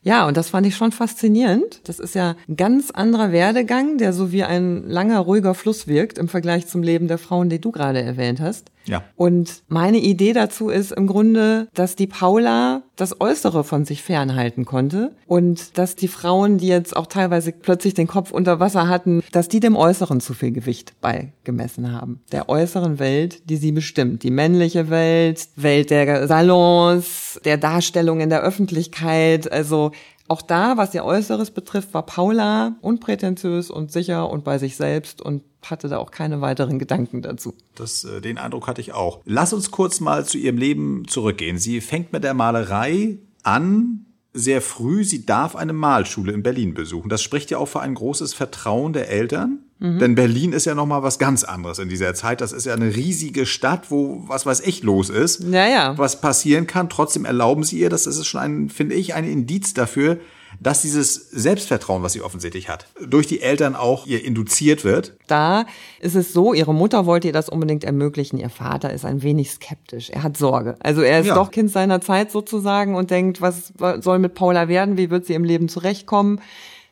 Ja, 0.08 0.26
und 0.26 0.38
das 0.38 0.50
fand 0.50 0.66
ich 0.66 0.78
schon 0.78 0.94
faszinierend. 0.94 1.82
Das 1.84 2.00
ist 2.00 2.16
ja 2.16 2.38
ein 2.48 2.56
ganz 2.56 2.92
anderer 2.92 3.34
Werdegang, 3.34 3.98
der 3.98 4.14
so 4.14 4.32
wie 4.32 4.46
ein 4.46 4.88
langer, 4.88 5.20
ruhiger 5.20 5.54
Fluss 5.54 5.86
wirkt 5.86 6.18
im 6.18 6.30
Vergleich 6.30 6.66
zum 6.66 6.82
Leben 6.82 7.10
der 7.10 7.18
Frauen, 7.18 7.50
die 7.50 7.60
du 7.60 7.72
gerade 7.74 8.02
erwähnt 8.02 8.40
hast. 8.40 8.72
Ja. 8.88 9.04
Und 9.16 9.64
meine 9.68 9.98
Idee 9.98 10.34
dazu 10.34 10.70
ist 10.70 10.92
im 10.92 11.08
Grunde, 11.08 11.68
dass 11.74 11.96
die 11.96 12.08
Paula 12.08 12.84
das 12.96 13.22
Äußere 13.22 13.64
von 13.64 13.86
sich 13.86 14.02
fernhalten 14.02 14.66
konnte 14.66 15.12
und 15.28 15.78
dass 15.78 15.96
die 15.96 16.08
Frauen, 16.08 16.58
die 16.58 16.68
jetzt 16.68 16.96
auch 16.96 17.08
teilweise 17.08 17.52
plötzlich 17.52 17.94
den 17.94 18.08
Kopf 18.08 18.32
unter 18.32 18.60
Wasser 18.60 18.88
hatten, 18.88 19.22
dass 19.32 19.50
die 19.50 19.60
dem 19.60 19.76
Äußeren 19.76 20.20
zu 20.20 20.34
viel 20.34 20.52
Gewicht 20.52 21.00
beigemessen 21.02 21.92
haben. 21.92 22.22
Der 22.32 22.50
äußeren 22.50 22.98
Welt, 22.98 23.50
die 23.50 23.58
sie 23.58 23.72
bestimmt. 23.72 24.24
Die 24.24 24.32
männliche 24.32 24.90
Welt, 24.90 25.48
Welt 25.56 25.92
der 25.92 26.28
Salons, 26.28 27.40
der 27.46 27.58
Darstellung 27.58 28.20
in 28.20 28.30
der 28.30 28.42
Öffentlichkeit, 28.42 29.52
also 29.52 29.92
auch 30.28 30.42
da, 30.42 30.76
was 30.76 30.94
ihr 30.94 31.06
Äußeres 31.06 31.52
betrifft, 31.52 31.94
war 31.94 32.06
Paula 32.06 32.76
unprätentiös 32.82 33.70
und 33.72 33.92
sicher 33.92 34.30
und 34.30 34.44
bei 34.44 34.58
sich 34.58 34.76
selbst 34.76 35.22
und 35.22 35.44
hatte 35.64 35.88
da 35.88 35.98
auch 35.98 36.12
keine 36.12 36.42
weiteren 36.42 36.80
Gedanken 36.80 37.22
dazu. 37.22 37.54
Das, 37.76 38.04
äh, 38.04 38.20
den 38.20 38.38
Eindruck 38.38 38.68
hatte 38.68 38.82
ich 38.82 38.94
auch. 38.94 39.22
Lass 39.26 39.54
uns 39.54 39.72
kurz 39.72 40.00
mal 40.00 40.26
zu 40.26 40.38
ihrem 40.38 40.58
Leben 40.58 41.08
zurückgehen. 41.08 41.58
Sie 41.58 41.80
fängt 41.80 42.12
mit 42.12 42.24
der 42.24 42.34
Malerei 42.34 43.20
an, 43.44 44.07
sehr 44.38 44.62
früh, 44.62 45.04
sie 45.04 45.26
darf 45.26 45.56
eine 45.56 45.74
Malschule 45.74 46.32
in 46.32 46.44
Berlin 46.44 46.74
besuchen. 46.74 47.10
Das 47.10 47.24
spricht 47.24 47.50
ja 47.50 47.58
auch 47.58 47.66
für 47.66 47.82
ein 47.82 47.96
großes 47.96 48.34
Vertrauen 48.34 48.94
der 48.94 49.10
Eltern. 49.10 49.60
Mhm. 49.80 50.00
Denn 50.00 50.16
Berlin 50.16 50.54
ist 50.54 50.66
ja 50.66 50.76
noch 50.76 50.86
mal 50.86 51.04
was 51.04 51.20
ganz 51.20 51.44
anderes 51.44 51.80
in 51.80 51.90
dieser 51.90 52.14
Zeit. 52.14 52.42
Das 52.42 52.52
ist 52.52 52.66
ja 52.66 52.74
eine 52.74 52.96
riesige 52.96 53.46
Stadt, 53.46 53.90
wo 53.90 54.24
was 54.28 54.46
weiß 54.46 54.62
ich 54.62 54.84
los 54.84 55.10
ist. 55.10 55.44
Ja, 55.44 55.68
ja. 55.68 55.98
Was 55.98 56.22
passieren 56.22 56.68
kann. 56.68 56.90
Trotzdem 56.90 57.26
erlauben 57.26 57.64
sie 57.64 57.80
ihr, 57.80 57.90
das 57.90 58.08
ist 58.08 58.26
schon 58.26 58.42
ein, 58.42 58.70
finde 58.70 58.96
ich, 58.96 59.14
ein 59.14 59.26
Indiz 59.26 59.74
dafür, 59.74 60.20
dass 60.60 60.82
dieses 60.82 61.16
Selbstvertrauen, 61.32 62.04
was 62.04 62.14
sie 62.14 62.22
offensichtlich 62.22 62.70
hat, 62.70 62.88
durch 63.06 63.28
die 63.28 63.42
Eltern 63.42 63.76
auch 63.76 64.06
ihr 64.06 64.24
induziert 64.24 64.84
wird. 64.84 65.18
Da 65.28 65.66
ist 66.00 66.16
es 66.16 66.34
so, 66.34 66.54
ihre 66.54 66.74
Mutter 66.74 67.06
wollte 67.06 67.28
ihr 67.28 67.34
das 67.34 67.50
unbedingt 67.50 67.84
ermöglichen. 67.84 68.38
Ihr 68.38 68.50
Vater 68.50 68.92
ist 68.92 69.06
ein 69.06 69.22
wenig 69.24 69.52
skeptisch. 69.52 70.10
Er 70.10 70.24
hat 70.24 70.38
Sorge. 70.38 70.76
Also 70.80 71.02
er 71.02 71.20
ist 71.20 71.28
ja. 71.28 71.36
doch 71.36 71.52
Kind 71.52 71.72
seiner 71.72 72.02
Zeit 72.02 72.32
sozusagen 72.32 72.96
und 72.96 73.12
denkt, 73.12 73.42
was 73.42 73.74
soll 74.00 74.20
mit 74.20 74.34
Paula 74.34 74.68
werden? 74.68 74.98
Wie 74.98 75.10
wird 75.10 75.26
sie 75.26 75.34
im 75.34 75.44
Leben 75.44 75.70
zurechtkommen? 75.70 76.42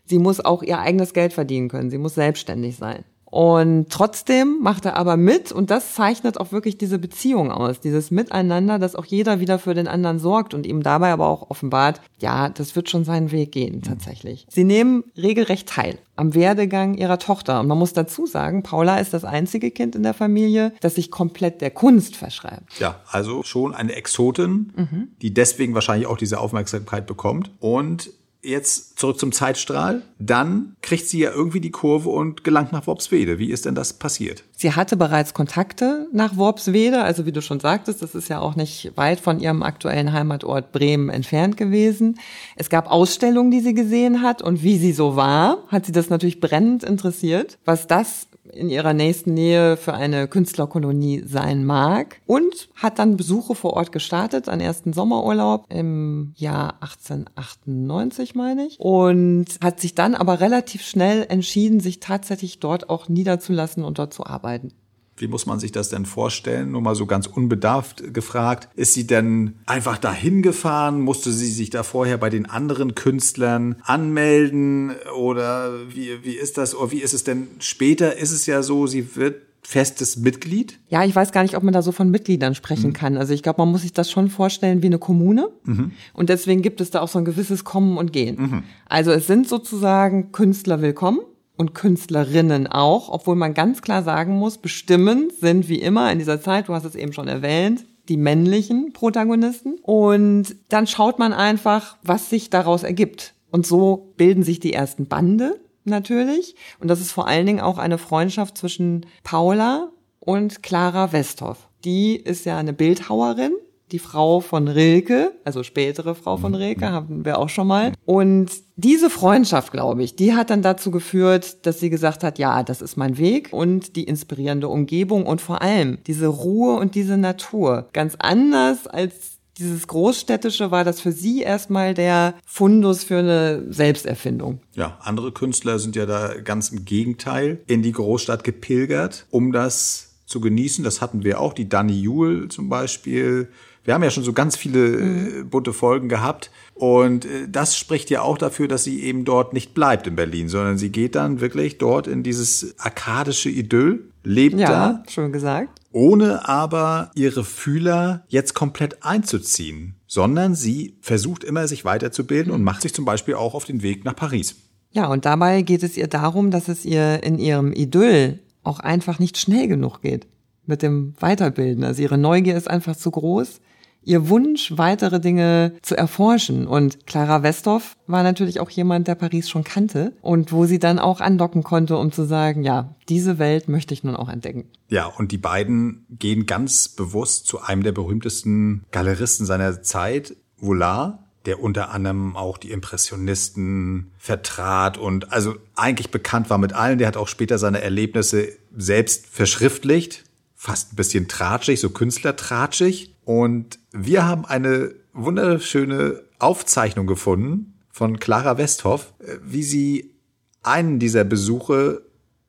Sie 0.05 0.19
muss 0.19 0.39
auch 0.39 0.61
ihr 0.61 0.79
eigenes 0.79 1.13
Geld 1.13 1.33
verdienen 1.33 1.69
können. 1.69 1.89
Sie 1.89 1.97
muss 1.97 2.15
selbstständig 2.15 2.77
sein. 2.77 3.03
Und 3.35 3.89
trotzdem 3.89 4.59
macht 4.61 4.85
er 4.85 4.95
aber 4.95 5.17
mit 5.17 5.51
und 5.51 5.69
das 5.69 5.93
zeichnet 5.93 6.39
auch 6.39 6.53
wirklich 6.53 6.77
diese 6.77 6.97
Beziehung 6.97 7.51
aus, 7.51 7.81
dieses 7.81 8.09
Miteinander, 8.09 8.79
dass 8.79 8.95
auch 8.95 9.03
jeder 9.03 9.41
wieder 9.41 9.59
für 9.59 9.73
den 9.73 9.89
anderen 9.89 10.19
sorgt 10.19 10.53
und 10.53 10.65
ihm 10.65 10.83
dabei 10.83 11.11
aber 11.11 11.27
auch 11.27 11.49
offenbart, 11.49 11.99
ja, 12.17 12.47
das 12.47 12.77
wird 12.77 12.89
schon 12.89 13.03
seinen 13.03 13.33
Weg 13.33 13.51
gehen 13.51 13.81
tatsächlich. 13.81 14.47
Sie 14.49 14.63
nehmen 14.63 15.03
regelrecht 15.17 15.67
teil 15.67 15.99
am 16.15 16.33
Werdegang 16.33 16.93
ihrer 16.93 17.19
Tochter. 17.19 17.59
Und 17.59 17.67
man 17.67 17.77
muss 17.77 17.91
dazu 17.91 18.25
sagen, 18.25 18.63
Paula 18.63 18.99
ist 18.99 19.13
das 19.13 19.25
einzige 19.25 19.69
Kind 19.69 19.97
in 19.97 20.03
der 20.03 20.13
Familie, 20.13 20.71
das 20.79 20.95
sich 20.95 21.11
komplett 21.11 21.59
der 21.59 21.71
Kunst 21.71 22.15
verschreibt. 22.15 22.79
Ja, 22.79 23.01
also 23.11 23.43
schon 23.43 23.75
eine 23.75 23.95
Exotin, 23.95 24.71
mhm. 24.77 25.07
die 25.21 25.33
deswegen 25.33 25.73
wahrscheinlich 25.73 26.07
auch 26.07 26.17
diese 26.17 26.39
Aufmerksamkeit 26.39 27.05
bekommt. 27.05 27.51
Und 27.59 28.11
jetzt 28.45 28.99
zurück 28.99 29.19
zum 29.19 29.31
Zeitstrahl. 29.31 30.03
Dann 30.19 30.75
kriegt 30.81 31.07
sie 31.07 31.19
ja 31.19 31.31
irgendwie 31.31 31.59
die 31.59 31.71
Kurve 31.71 32.09
und 32.09 32.43
gelangt 32.43 32.71
nach 32.71 32.87
Worpswede. 32.87 33.39
Wie 33.39 33.51
ist 33.51 33.65
denn 33.65 33.75
das 33.75 33.93
passiert? 33.93 34.43
Sie 34.55 34.71
hatte 34.71 34.97
bereits 34.97 35.33
Kontakte 35.33 36.07
nach 36.13 36.37
Worpswede. 36.37 37.01
Also 37.01 37.25
wie 37.25 37.31
du 37.31 37.41
schon 37.41 37.59
sagtest, 37.59 38.01
das 38.01 38.15
ist 38.15 38.29
ja 38.29 38.39
auch 38.39 38.55
nicht 38.55 38.91
weit 38.95 39.19
von 39.19 39.39
ihrem 39.39 39.63
aktuellen 39.63 40.13
Heimatort 40.13 40.71
Bremen 40.71 41.09
entfernt 41.09 41.57
gewesen. 41.57 42.19
Es 42.55 42.69
gab 42.69 42.89
Ausstellungen, 42.89 43.51
die 43.51 43.61
sie 43.61 43.73
gesehen 43.73 44.21
hat 44.21 44.41
und 44.41 44.63
wie 44.63 44.77
sie 44.77 44.93
so 44.93 45.15
war, 45.15 45.59
hat 45.67 45.85
sie 45.85 45.91
das 45.91 46.09
natürlich 46.09 46.39
brennend 46.39 46.83
interessiert. 46.83 47.57
Was 47.65 47.87
das 47.87 48.27
in 48.53 48.69
ihrer 48.69 48.93
nächsten 48.93 49.33
Nähe 49.33 49.77
für 49.77 49.93
eine 49.93 50.27
Künstlerkolonie 50.27 51.23
sein 51.25 51.65
mag 51.65 52.21
und 52.25 52.69
hat 52.75 52.99
dann 52.99 53.17
Besuche 53.17 53.55
vor 53.55 53.73
Ort 53.73 53.91
gestartet, 53.91 54.49
einen 54.49 54.61
ersten 54.61 54.93
Sommerurlaub 54.93 55.65
im 55.69 56.33
Jahr 56.35 56.75
1898, 56.81 58.35
meine 58.35 58.67
ich, 58.67 58.79
und 58.79 59.45
hat 59.61 59.79
sich 59.79 59.95
dann 59.95 60.15
aber 60.15 60.39
relativ 60.39 60.81
schnell 60.83 61.25
entschieden, 61.29 61.79
sich 61.79 61.99
tatsächlich 61.99 62.59
dort 62.59 62.89
auch 62.89 63.09
niederzulassen 63.09 63.83
und 63.83 63.99
dort 63.99 64.13
zu 64.13 64.25
arbeiten. 64.25 64.71
Wie 65.17 65.27
muss 65.27 65.45
man 65.45 65.59
sich 65.59 65.71
das 65.71 65.89
denn 65.89 66.05
vorstellen? 66.05 66.71
Nur 66.71 66.81
mal 66.81 66.95
so 66.95 67.05
ganz 67.05 67.25
unbedarft 67.25 68.13
gefragt. 68.13 68.67
Ist 68.75 68.93
sie 68.93 69.07
denn 69.07 69.55
einfach 69.65 69.97
dahin 69.97 70.41
gefahren? 70.41 70.99
Musste 71.01 71.31
sie 71.31 71.49
sich 71.49 71.69
da 71.69 71.83
vorher 71.83 72.17
bei 72.17 72.29
den 72.29 72.45
anderen 72.49 72.95
Künstlern 72.95 73.77
anmelden? 73.83 74.91
Oder 75.17 75.71
wie, 75.89 76.23
wie 76.23 76.35
ist 76.35 76.57
das? 76.57 76.75
Oder 76.75 76.91
wie 76.91 77.01
ist 77.01 77.13
es 77.13 77.23
denn 77.23 77.47
später? 77.59 78.17
Ist 78.17 78.31
es 78.31 78.45
ja 78.45 78.61
so, 78.61 78.87
sie 78.87 79.15
wird 79.15 79.41
festes 79.61 80.17
Mitglied? 80.17 80.79
Ja, 80.89 81.05
ich 81.05 81.15
weiß 81.15 81.31
gar 81.31 81.43
nicht, 81.43 81.55
ob 81.55 81.63
man 81.63 81.73
da 81.73 81.81
so 81.81 81.93
von 81.93 82.11
Mitgliedern 82.11 82.53
sprechen 82.53 82.89
mhm. 82.89 82.93
kann. 82.93 83.17
Also 83.17 83.33
ich 83.33 83.41
glaube, 83.41 83.61
man 83.61 83.71
muss 83.71 83.83
sich 83.83 83.93
das 83.93 84.11
schon 84.11 84.29
vorstellen 84.29 84.81
wie 84.81 84.87
eine 84.87 84.99
Kommune. 84.99 85.49
Mhm. 85.63 85.91
Und 86.13 86.29
deswegen 86.29 86.61
gibt 86.61 86.81
es 86.81 86.91
da 86.91 86.99
auch 86.99 87.07
so 87.07 87.19
ein 87.19 87.25
gewisses 87.25 87.63
Kommen 87.63 87.97
und 87.97 88.11
Gehen. 88.11 88.35
Mhm. 88.37 88.63
Also 88.87 89.11
es 89.11 89.27
sind 89.27 89.47
sozusagen 89.47 90.33
Künstler 90.33 90.81
willkommen 90.81 91.19
und 91.57 91.73
Künstlerinnen 91.73 92.67
auch, 92.67 93.09
obwohl 93.09 93.35
man 93.35 93.53
ganz 93.53 93.81
klar 93.81 94.03
sagen 94.03 94.35
muss, 94.35 94.57
bestimmend 94.57 95.33
sind 95.33 95.69
wie 95.69 95.81
immer 95.81 96.11
in 96.11 96.19
dieser 96.19 96.41
Zeit, 96.41 96.67
du 96.67 96.73
hast 96.73 96.85
es 96.85 96.95
eben 96.95 97.13
schon 97.13 97.27
erwähnt, 97.27 97.85
die 98.09 98.17
männlichen 98.17 98.93
Protagonisten. 98.93 99.79
Und 99.81 100.55
dann 100.69 100.87
schaut 100.87 101.19
man 101.19 101.33
einfach, 101.33 101.97
was 102.03 102.29
sich 102.29 102.49
daraus 102.49 102.83
ergibt. 102.83 103.33
Und 103.51 103.65
so 103.65 104.13
bilden 104.17 104.43
sich 104.43 104.59
die 104.59 104.73
ersten 104.73 105.07
Bande 105.07 105.59
natürlich. 105.85 106.55
Und 106.79 106.89
das 106.89 106.99
ist 106.99 107.11
vor 107.11 107.27
allen 107.27 107.45
Dingen 107.45 107.61
auch 107.61 107.77
eine 107.77 107.97
Freundschaft 107.97 108.57
zwischen 108.57 109.05
Paula 109.23 109.91
und 110.19 110.63
Clara 110.63 111.11
Westhoff. 111.11 111.69
Die 111.83 112.15
ist 112.15 112.45
ja 112.45 112.57
eine 112.57 112.73
Bildhauerin 112.73 113.53
die 113.95 113.99
Frau 113.99 114.41
von 114.41 114.67
Rilke, 114.67 115.31
also 115.45 115.63
spätere 115.63 116.15
Frau 116.15 116.35
von 116.35 116.51
mhm. 116.51 116.57
Rilke, 116.57 116.91
haben 116.91 117.23
wir 117.23 117.39
auch 117.39 117.47
schon 117.47 117.65
mal. 117.65 117.93
Und 118.03 118.51
diese 118.75 119.09
Freundschaft, 119.09 119.71
glaube 119.71 120.03
ich, 120.03 120.17
die 120.17 120.33
hat 120.33 120.49
dann 120.49 120.61
dazu 120.61 120.91
geführt, 120.91 121.65
dass 121.65 121.79
sie 121.79 121.89
gesagt 121.89 122.21
hat, 122.21 122.37
ja, 122.37 122.61
das 122.63 122.81
ist 122.81 122.97
mein 122.97 123.17
Weg 123.17 123.53
und 123.53 123.95
die 123.95 124.03
inspirierende 124.03 124.67
Umgebung 124.67 125.25
und 125.25 125.39
vor 125.39 125.61
allem 125.61 125.99
diese 126.07 126.27
Ruhe 126.27 126.75
und 126.75 126.93
diese 126.93 127.15
Natur. 127.15 127.87
Ganz 127.93 128.17
anders 128.19 128.85
als 128.85 129.13
dieses 129.57 129.87
Großstädtische 129.87 130.71
war 130.71 130.83
das 130.83 130.99
für 130.99 131.13
sie 131.13 131.41
erstmal 131.41 131.93
der 131.93 132.35
Fundus 132.45 133.05
für 133.05 133.19
eine 133.19 133.63
Selbsterfindung. 133.71 134.59
Ja, 134.73 134.97
andere 134.99 135.31
Künstler 135.31 135.79
sind 135.79 135.95
ja 135.95 136.05
da 136.05 136.33
ganz 136.43 136.67
im 136.67 136.83
Gegenteil 136.83 137.61
in 137.65 137.81
die 137.81 137.93
Großstadt 137.93 138.43
gepilgert, 138.43 139.25
um 139.29 139.53
das 139.53 140.15
zu 140.25 140.41
genießen. 140.41 140.83
Das 140.83 141.01
hatten 141.01 141.23
wir 141.23 141.39
auch, 141.39 141.53
die 141.53 141.69
Danny 141.69 141.99
Jule 141.99 142.49
zum 142.49 142.69
Beispiel, 142.69 143.49
wir 143.85 143.93
haben 143.93 144.03
ja 144.03 144.09
schon 144.09 144.23
so 144.23 144.33
ganz 144.33 144.57
viele 144.57 145.39
äh, 145.39 145.43
bunte 145.43 145.71
Folgen 145.71 146.09
gehabt. 146.09 146.51
Und 146.73 147.25
äh, 147.25 147.47
das 147.47 147.77
spricht 147.77 148.09
ja 148.09 148.21
auch 148.21 148.37
dafür, 148.37 148.67
dass 148.67 148.83
sie 148.83 149.03
eben 149.03 149.25
dort 149.25 149.53
nicht 149.53 149.73
bleibt 149.73 150.07
in 150.07 150.15
Berlin, 150.15 150.49
sondern 150.49 150.77
sie 150.77 150.89
geht 150.89 151.15
dann 151.15 151.39
wirklich 151.39 151.77
dort 151.77 152.07
in 152.07 152.23
dieses 152.23 152.77
arkadische 152.79 153.49
Idyll, 153.49 154.09
lebt 154.23 154.59
ja, 154.59 154.69
da. 154.69 155.03
schon 155.09 155.31
gesagt. 155.31 155.79
Ohne 155.91 156.49
aber 156.49 157.11
ihre 157.15 157.45
Fühler 157.45 158.25
jetzt 158.27 158.55
komplett 158.55 159.03
einzuziehen, 159.03 159.95
sondern 160.07 160.55
sie 160.55 160.97
versucht 161.01 161.43
immer, 161.43 161.67
sich 161.67 161.85
weiterzubilden 161.85 162.51
und 162.51 162.63
macht 162.63 162.81
sich 162.81 162.93
zum 162.93 163.05
Beispiel 163.05 163.35
auch 163.35 163.53
auf 163.53 163.65
den 163.65 163.81
Weg 163.81 164.03
nach 164.03 164.15
Paris. 164.15 164.55
Ja, 164.91 165.07
und 165.07 165.25
dabei 165.25 165.61
geht 165.61 165.83
es 165.83 165.95
ihr 165.95 166.07
darum, 166.07 166.51
dass 166.51 166.69
es 166.69 166.85
ihr 166.85 167.23
in 167.23 167.37
ihrem 167.37 167.71
Idyll 167.71 168.39
auch 168.63 168.79
einfach 168.79 169.19
nicht 169.19 169.37
schnell 169.37 169.67
genug 169.67 170.01
geht 170.01 170.25
mit 170.65 170.81
dem 170.81 171.13
Weiterbilden. 171.19 171.83
Also 171.83 172.01
ihre 172.01 172.17
Neugier 172.17 172.57
ist 172.57 172.69
einfach 172.69 172.95
zu 172.95 173.11
groß 173.11 173.61
ihr 174.05 174.29
Wunsch, 174.29 174.73
weitere 174.77 175.19
Dinge 175.19 175.73
zu 175.81 175.97
erforschen. 175.97 176.67
Und 176.67 177.05
Clara 177.07 177.43
Westhoff 177.43 177.97
war 178.07 178.23
natürlich 178.23 178.59
auch 178.59 178.69
jemand, 178.69 179.07
der 179.07 179.15
Paris 179.15 179.49
schon 179.49 179.63
kannte 179.63 180.13
und 180.21 180.51
wo 180.51 180.65
sie 180.65 180.79
dann 180.79 180.99
auch 180.99 181.19
andocken 181.19 181.63
konnte, 181.63 181.97
um 181.97 182.11
zu 182.11 182.25
sagen, 182.25 182.63
ja, 182.63 182.95
diese 183.09 183.39
Welt 183.39 183.67
möchte 183.67 183.93
ich 183.93 184.03
nun 184.03 184.15
auch 184.15 184.29
entdecken. 184.29 184.65
Ja, 184.87 185.07
und 185.07 185.31
die 185.31 185.37
beiden 185.37 186.05
gehen 186.09 186.45
ganz 186.45 186.87
bewusst 186.87 187.47
zu 187.47 187.61
einem 187.61 187.83
der 187.83 187.91
berühmtesten 187.91 188.85
Galeristen 188.91 189.45
seiner 189.45 189.81
Zeit, 189.81 190.35
Voulard, 190.57 191.19
der 191.45 191.61
unter 191.61 191.91
anderem 191.91 192.35
auch 192.35 192.57
die 192.57 192.71
Impressionisten 192.71 194.11
vertrat 194.17 194.97
und 194.97 195.31
also 195.31 195.55
eigentlich 195.75 196.09
bekannt 196.09 196.49
war 196.49 196.57
mit 196.57 196.73
allen. 196.73 196.97
Der 196.97 197.07
hat 197.07 197.17
auch 197.17 197.27
später 197.27 197.57
seine 197.57 197.81
Erlebnisse 197.81 198.49
selbst 198.75 199.27
verschriftlicht, 199.27 200.23
fast 200.55 200.93
ein 200.93 200.95
bisschen 200.95 201.27
tratschig, 201.27 201.79
so 201.79 201.89
künstlertratschig. 201.89 203.14
Und 203.25 203.79
wir 203.91 204.25
haben 204.25 204.45
eine 204.45 204.93
wunderschöne 205.13 206.21
Aufzeichnung 206.39 207.07
gefunden 207.07 207.79
von 207.89 208.19
Clara 208.19 208.57
Westhoff, 208.57 209.13
äh, 209.19 209.37
wie 209.43 209.63
sie 209.63 210.15
einen 210.61 210.99
dieser 210.99 211.23
Besuche 211.23 212.03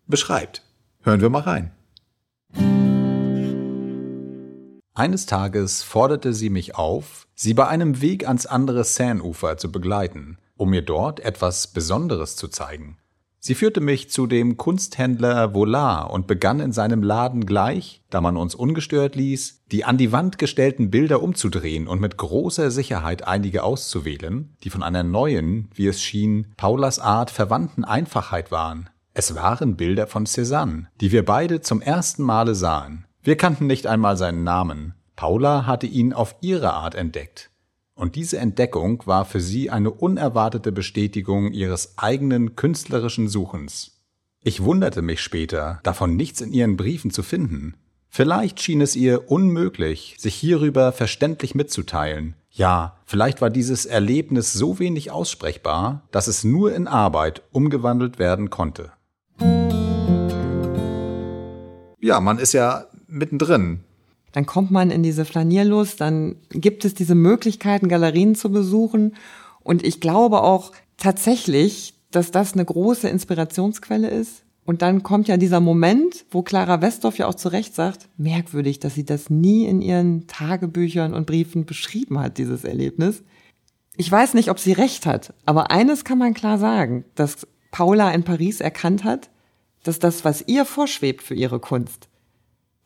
beschreibt. 0.06 0.62
Hören 1.02 1.20
wir 1.20 1.30
mal 1.30 1.42
rein. 1.42 1.72
Eines 4.94 5.26
Tages 5.26 5.82
forderte 5.82 6.32
sie 6.32 6.48
mich 6.48 6.74
auf, 6.74 7.26
sie 7.34 7.52
bei 7.52 7.68
einem 7.68 8.00
Weg 8.00 8.26
ans 8.26 8.46
andere 8.46 8.82
Seineufer 8.84 9.58
zu 9.58 9.70
begleiten, 9.70 10.38
um 10.56 10.70
mir 10.70 10.82
dort 10.82 11.20
etwas 11.20 11.66
Besonderes 11.66 12.36
zu 12.36 12.48
zeigen. 12.48 12.96
Sie 13.46 13.54
führte 13.54 13.80
mich 13.80 14.10
zu 14.10 14.26
dem 14.26 14.56
Kunsthändler 14.56 15.54
Volar 15.54 16.10
und 16.10 16.26
begann 16.26 16.58
in 16.58 16.72
seinem 16.72 17.04
Laden 17.04 17.46
gleich, 17.46 18.02
da 18.10 18.20
man 18.20 18.36
uns 18.36 18.56
ungestört 18.56 19.14
ließ, 19.14 19.62
die 19.70 19.84
an 19.84 19.96
die 19.96 20.10
Wand 20.10 20.38
gestellten 20.38 20.90
Bilder 20.90 21.22
umzudrehen 21.22 21.86
und 21.86 22.00
mit 22.00 22.16
großer 22.16 22.72
Sicherheit 22.72 23.28
einige 23.28 23.62
auszuwählen, 23.62 24.56
die 24.64 24.70
von 24.70 24.82
einer 24.82 25.04
neuen, 25.04 25.70
wie 25.72 25.86
es 25.86 26.02
schien, 26.02 26.54
Paulas 26.56 26.98
Art 26.98 27.30
verwandten 27.30 27.84
Einfachheit 27.84 28.50
waren. 28.50 28.90
Es 29.14 29.36
waren 29.36 29.76
Bilder 29.76 30.08
von 30.08 30.26
Cézanne, 30.26 30.86
die 31.00 31.12
wir 31.12 31.24
beide 31.24 31.60
zum 31.60 31.80
ersten 31.80 32.24
Male 32.24 32.56
sahen. 32.56 33.06
Wir 33.22 33.36
kannten 33.36 33.68
nicht 33.68 33.86
einmal 33.86 34.16
seinen 34.16 34.42
Namen. 34.42 34.94
Paula 35.14 35.66
hatte 35.66 35.86
ihn 35.86 36.12
auf 36.12 36.34
ihre 36.40 36.72
Art 36.72 36.96
entdeckt. 36.96 37.52
Und 37.96 38.14
diese 38.14 38.36
Entdeckung 38.36 39.02
war 39.06 39.24
für 39.24 39.40
sie 39.40 39.70
eine 39.70 39.90
unerwartete 39.90 40.70
Bestätigung 40.70 41.52
ihres 41.52 41.96
eigenen 41.96 42.54
künstlerischen 42.54 43.26
Suchens. 43.26 44.02
Ich 44.42 44.62
wunderte 44.62 45.00
mich 45.00 45.22
später, 45.22 45.80
davon 45.82 46.14
nichts 46.14 46.42
in 46.42 46.52
ihren 46.52 46.76
Briefen 46.76 47.10
zu 47.10 47.22
finden. 47.22 47.74
Vielleicht 48.10 48.60
schien 48.60 48.82
es 48.82 48.96
ihr 48.96 49.30
unmöglich, 49.30 50.14
sich 50.18 50.34
hierüber 50.34 50.92
verständlich 50.92 51.54
mitzuteilen. 51.54 52.36
Ja, 52.50 52.98
vielleicht 53.06 53.40
war 53.40 53.48
dieses 53.48 53.86
Erlebnis 53.86 54.52
so 54.52 54.78
wenig 54.78 55.10
aussprechbar, 55.10 56.02
dass 56.10 56.26
es 56.26 56.44
nur 56.44 56.74
in 56.74 56.88
Arbeit 56.88 57.42
umgewandelt 57.50 58.18
werden 58.18 58.50
konnte. 58.50 58.92
Ja, 62.00 62.20
man 62.20 62.38
ist 62.38 62.52
ja 62.52 62.84
mittendrin. 63.06 63.85
Dann 64.36 64.44
kommt 64.44 64.70
man 64.70 64.90
in 64.90 65.02
diese 65.02 65.24
Flanierlust, 65.24 65.98
dann 65.98 66.36
gibt 66.50 66.84
es 66.84 66.92
diese 66.92 67.14
Möglichkeiten, 67.14 67.88
Galerien 67.88 68.34
zu 68.34 68.52
besuchen. 68.52 69.14
Und 69.62 69.82
ich 69.82 69.98
glaube 69.98 70.42
auch 70.42 70.72
tatsächlich, 70.98 71.94
dass 72.10 72.32
das 72.32 72.52
eine 72.52 72.66
große 72.66 73.08
Inspirationsquelle 73.08 74.10
ist. 74.10 74.42
Und 74.66 74.82
dann 74.82 75.02
kommt 75.02 75.26
ja 75.28 75.38
dieser 75.38 75.60
Moment, 75.60 76.26
wo 76.30 76.42
Clara 76.42 76.82
Westhoff 76.82 77.16
ja 77.16 77.28
auch 77.28 77.34
zu 77.34 77.48
Recht 77.48 77.74
sagt, 77.74 78.10
merkwürdig, 78.18 78.78
dass 78.78 78.94
sie 78.94 79.06
das 79.06 79.30
nie 79.30 79.64
in 79.64 79.80
ihren 79.80 80.26
Tagebüchern 80.26 81.14
und 81.14 81.26
Briefen 81.26 81.64
beschrieben 81.64 82.20
hat, 82.20 82.36
dieses 82.36 82.64
Erlebnis. 82.64 83.22
Ich 83.96 84.12
weiß 84.12 84.34
nicht, 84.34 84.50
ob 84.50 84.58
sie 84.58 84.72
recht 84.72 85.06
hat, 85.06 85.32
aber 85.46 85.70
eines 85.70 86.04
kann 86.04 86.18
man 86.18 86.34
klar 86.34 86.58
sagen, 86.58 87.06
dass 87.14 87.46
Paula 87.70 88.10
in 88.10 88.22
Paris 88.22 88.60
erkannt 88.60 89.02
hat, 89.02 89.30
dass 89.82 89.98
das, 89.98 90.26
was 90.26 90.44
ihr 90.46 90.66
vorschwebt 90.66 91.22
für 91.22 91.34
ihre 91.34 91.58
Kunst, 91.58 92.10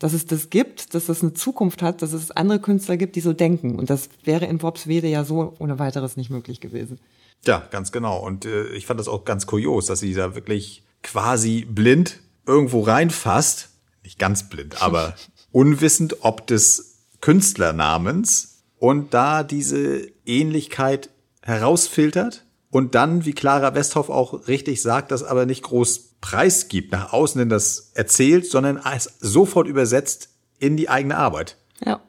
dass 0.01 0.15
es 0.15 0.27
das 0.27 0.51
gibt, 0.51 0.95
dass 0.95 1.09
es 1.09 1.23
eine 1.23 1.35
Zukunft 1.35 1.83
hat, 1.83 2.03
dass 2.03 2.15
es 2.15 2.33
andere 2.33 2.59
Künstler 2.59 2.97
gibt, 2.97 3.15
die 3.15 3.21
so 3.21 3.33
denken. 3.33 3.79
Und 3.79 3.91
das 3.91 4.09
wäre 4.25 4.47
in 4.47 4.61
Worpswede 4.63 5.07
ja 5.07 5.25
so 5.25 5.55
ohne 5.59 5.79
weiteres 5.79 6.17
nicht 6.17 6.31
möglich 6.31 6.61
gewesen. 6.61 6.99
Ja, 7.45 7.69
ganz 7.71 7.93
genau. 7.93 8.19
Und 8.19 8.47
äh, 8.47 8.69
ich 8.69 8.87
fand 8.87 8.99
das 8.99 9.09
auch 9.09 9.25
ganz 9.25 9.47
kurios, 9.47 9.87
dass 9.87 10.01
sie 10.01 10.15
da 10.15 10.35
wirklich 10.35 10.83
quasi 11.03 11.67
blind 11.69 12.21
irgendwo 12.47 12.81
reinfasst. 12.81 13.69
Nicht 14.03 14.19
ganz 14.19 14.49
blind, 14.49 14.83
aber 14.83 15.15
unwissend 15.53 16.17
ob 16.23 16.47
des 16.47 17.05
Künstlernamens 17.21 18.63
und 18.79 19.13
da 19.13 19.43
diese 19.43 20.09
Ähnlichkeit 20.25 21.11
herausfiltert 21.43 22.47
und 22.71 22.95
dann, 22.95 23.27
wie 23.27 23.33
Clara 23.33 23.75
Westhoff 23.75 24.09
auch 24.09 24.49
richtig 24.49 24.81
sagt, 24.81 25.11
das 25.11 25.23
aber 25.23 25.45
nicht 25.45 25.63
groß 25.63 26.10
preisgibt, 26.21 26.93
nach 26.93 27.13
außen 27.13 27.39
hin 27.39 27.49
das 27.49 27.93
erzählt, 27.95 28.47
sondern 28.47 28.81
es 28.95 29.11
sofort 29.21 29.67
übersetzt 29.67 30.31
in 30.59 30.77
die 30.77 30.89
eigene 30.89 31.17
Arbeit. 31.17 31.57
Ja. 31.85 32.01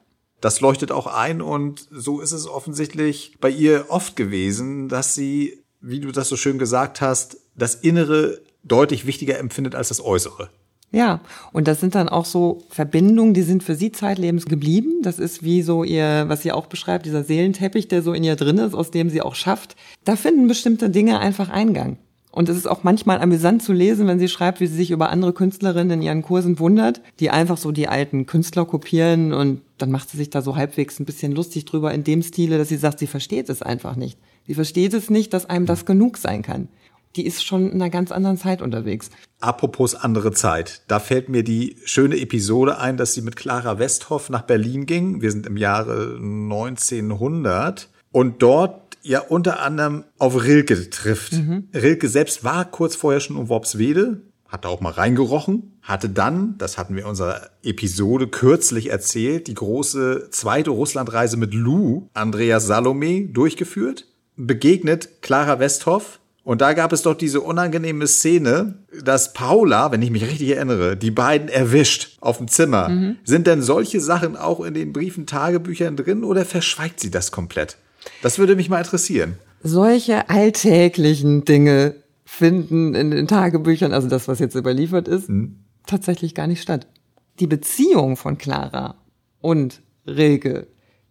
Das 0.42 0.60
leuchtet 0.60 0.92
auch 0.92 1.08
ein 1.08 1.42
und 1.42 1.88
so 1.92 2.20
ist 2.20 2.32
es 2.32 2.48
offensichtlich 2.48 3.38
bei 3.40 3.50
ihr 3.50 3.86
oft 3.90 4.16
gewesen, 4.16 4.90
dass 4.90 5.16
sie, 5.16 5.64
wie 5.80 6.00
du 6.00 6.12
das 6.12 6.30
so 6.30 6.36
schön 6.36 6.58
gesagt 6.58 7.00
hast, 7.00 7.38
das 7.56 7.76
Innere 7.76 8.42
deutlich 8.64 9.06
wichtiger 9.06 9.38
empfindet 9.38 9.76
als 9.76 9.90
das 9.90 10.04
Äußere. 10.04 10.50
Ja, 10.94 11.22
und 11.54 11.70
das 11.70 11.80
sind 11.80 11.96
dann 11.96 12.10
auch 12.10 12.26
so 12.26 12.64
Verbindungen, 12.70 13.34
die 13.34 13.44
sind 13.44 13.64
für 13.64 13.76
sie 13.76 13.94
zeitlebens 13.94 14.46
geblieben. 14.46 15.02
Das 15.04 15.20
ist 15.20 15.42
wie 15.42 15.62
so 15.62 15.86
ihr, 15.86 16.26
was 16.28 16.42
sie 16.42 16.52
auch 16.52 16.66
beschreibt, 16.66 17.06
dieser 17.06 17.24
Seelenteppich, 17.24 17.88
der 17.88 18.02
so 18.02 18.12
in 18.12 18.26
ihr 18.26 18.36
drin 18.36 18.58
ist, 18.58 18.74
aus 18.74 18.92
dem 18.92 19.10
sie 19.10 19.22
auch 19.22 19.36
schafft. 19.36 19.78
Da 20.04 20.18
finden 20.18 20.50
bestimmte 20.50 20.90
Dinge 20.90 21.20
einfach 21.20 21.50
Eingang. 21.50 21.98
Und 22.32 22.48
es 22.48 22.56
ist 22.56 22.68
auch 22.68 22.84
manchmal 22.84 23.20
amüsant 23.20 23.62
zu 23.62 23.74
lesen, 23.74 24.08
wenn 24.08 24.20
sie 24.20 24.30
schreibt, 24.30 24.62
wie 24.62 24.68
sie 24.68 24.76
sich 24.76 24.92
über 24.92 25.10
andere 25.10 25.34
Künstlerinnen 25.34 26.00
in 26.00 26.02
ihren 26.02 26.22
Kursen 26.22 26.60
wundert, 26.60 27.02
die 27.20 27.30
einfach 27.30 27.58
so 27.58 27.72
die 27.72 27.90
alten 27.90 28.26
Künstler 28.26 28.66
kopieren 28.66 29.34
und 29.34 29.62
dann 29.78 29.92
macht 29.92 30.10
sie 30.10 30.18
sich 30.18 30.30
da 30.30 30.42
so 30.42 30.56
halbwegs 30.56 31.00
ein 31.00 31.06
bisschen 31.06 31.34
lustig 31.34 31.66
drüber 31.66 31.94
in 31.94 32.04
dem 32.04 32.24
Stile, 32.24 32.58
dass 32.58 32.70
sie 32.70 32.78
sagt, 32.78 33.00
sie 33.00 33.08
versteht 33.08 33.50
es 33.50 33.62
einfach 33.62 33.96
nicht. 33.96 34.18
Sie 34.48 34.54
versteht 34.54 34.94
es 34.94 35.10
nicht, 35.10 35.34
dass 35.34 35.46
einem 35.46 35.66
das 35.66 35.86
genug 35.86 36.18
sein 36.18 36.42
kann. 36.42 36.70
Die 37.18 37.26
ist 37.26 37.44
schon 37.44 37.70
in 37.70 37.82
einer 37.82 37.90
ganz 37.90 38.12
anderen 38.14 38.38
Zeit 38.38 38.62
unterwegs. 38.62 39.10
Apropos 39.42 39.96
andere 39.96 40.32
Zeit, 40.32 40.84
da 40.88 41.00
fällt 41.00 41.28
mir 41.28 41.44
die 41.44 41.76
schöne 41.84 42.18
Episode 42.18 42.78
ein, 42.78 42.96
dass 42.96 43.14
sie 43.14 43.22
mit 43.22 43.36
Clara 43.36 43.80
Westhoff 43.80 44.30
nach 44.30 44.44
Berlin 44.44 44.86
ging. 44.86 45.22
Wir 45.22 45.32
sind 45.32 45.46
im 45.46 45.58
Jahre 45.58 46.16
1900 46.16 47.90
und 48.14 48.42
dort 48.42 48.91
ja 49.02 49.20
unter 49.20 49.62
anderem 49.62 50.04
auf 50.18 50.44
Rilke 50.44 50.90
trifft. 50.90 51.34
Mhm. 51.34 51.70
Rilke 51.74 52.10
selbst 52.10 52.44
war 52.44 52.66
kurz 52.66 52.96
vorher 52.96 53.20
schon 53.20 53.36
um 53.36 53.50
Worpswede, 53.50 54.22
hatte 54.48 54.68
auch 54.68 54.82
mal 54.82 54.92
reingerochen, 54.92 55.80
hatte 55.82 56.10
dann, 56.10 56.58
das 56.58 56.78
hatten 56.78 56.96
wir 56.96 57.04
in 57.04 57.10
unserer 57.10 57.50
Episode 57.64 58.28
kürzlich 58.28 58.90
erzählt, 58.90 59.48
die 59.48 59.54
große 59.54 60.30
zweite 60.32 60.72
Russlandreise 60.72 61.38
mit 61.38 61.54
Lou, 61.54 62.10
Andreas 62.14 62.68
Salome, 62.68 63.28
durchgeführt, 63.28 64.08
begegnet 64.36 65.22
Clara 65.22 65.60
Westhoff, 65.60 66.20
und 66.44 66.62
da 66.62 66.74
gab 66.74 66.92
es 66.92 67.04
doch 67.04 67.14
diese 67.14 67.42
unangenehme 67.42 68.08
Szene, 68.08 68.80
dass 69.04 69.34
Paula, 69.34 69.92
wenn 69.92 70.02
ich 70.02 70.10
mich 70.10 70.24
richtig 70.24 70.50
erinnere, 70.50 70.98
die 70.98 71.12
beiden 71.12 71.50
erwischt 71.50 72.18
auf 72.20 72.38
dem 72.38 72.48
Zimmer. 72.48 72.90
Mhm. 72.90 73.18
Sind 73.24 73.46
denn 73.46 73.62
solche 73.62 74.00
Sachen 74.00 74.36
auch 74.36 74.62
in 74.62 74.74
den 74.74 74.92
Briefen, 74.92 75.28
Tagebüchern 75.28 75.96
drin 75.96 76.24
oder 76.24 76.44
verschweigt 76.44 77.00
sie 77.00 77.12
das 77.12 77.32
komplett? 77.32 77.78
Das 78.22 78.40
würde 78.40 78.56
mich 78.56 78.70
mal 78.70 78.80
interessieren. 78.80 79.38
Solche 79.64 80.30
alltäglichen 80.30 81.46
Dinge 81.46 81.96
finden 82.26 82.96
in 82.96 83.12
den 83.12 83.28
Tagebüchern, 83.28 83.94
also 83.94 84.08
das, 84.08 84.28
was 84.28 84.40
jetzt 84.40 84.56
überliefert 84.56 85.08
ist, 85.08 85.28
hm. 85.28 85.60
tatsächlich 85.86 86.34
gar 86.34 86.48
nicht 86.48 86.62
statt. 86.62 86.88
Die 87.40 87.48
Beziehung 87.48 88.18
von 88.18 88.38
Clara 88.38 88.96
und 89.42 89.82
Rilke, 90.08 90.68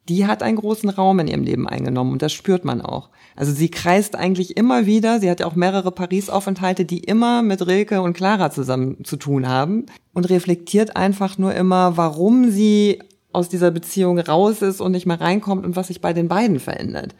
die 0.09 0.27
hat 0.27 0.43
einen 0.43 0.57
großen 0.57 0.89
Raum 0.89 1.21
in 1.21 1.29
ihrem 1.29 1.45
Leben 1.45 1.69
eingenommen 1.69 2.13
und 2.13 2.23
das 2.23 2.33
spürt 2.33 2.65
man 2.65 2.81
auch. 2.81 3.11
Also 3.37 3.53
sie 3.53 3.71
kreist 3.71 4.17
eigentlich 4.17 4.57
immer 4.57 4.87
wieder, 4.87 5.21
sie 5.21 5.31
hat 5.31 5.41
ja 5.41 5.47
auch 5.47 5.55
mehrere 5.55 5.93
Paris-Aufenthalte, 5.93 6.85
die 6.85 6.99
immer 6.99 7.43
mit 7.43 7.67
Rilke 7.67 8.03
und 8.03 8.15
Clara 8.15 8.51
zusammen 8.51 9.05
zu 9.05 9.17
tun 9.17 9.49
haben 9.49 9.87
und 10.13 10.29
reflektiert 10.29 10.97
einfach 10.97 11.39
nur 11.39 11.55
immer, 11.55 11.97
warum 11.97 12.51
sie 12.51 13.01
aus 13.33 13.49
dieser 13.49 13.71
Beziehung 13.71 14.19
raus 14.19 14.63
ist 14.63 14.81
und 14.81 14.93
nicht 14.93 15.07
mehr 15.07 15.21
reinkommt 15.21 15.65
und 15.65 15.77
was 15.77 15.89
sich 15.89 16.01
bei 16.01 16.13
den 16.13 16.29
beiden 16.29 16.61
verändert. 16.61 17.15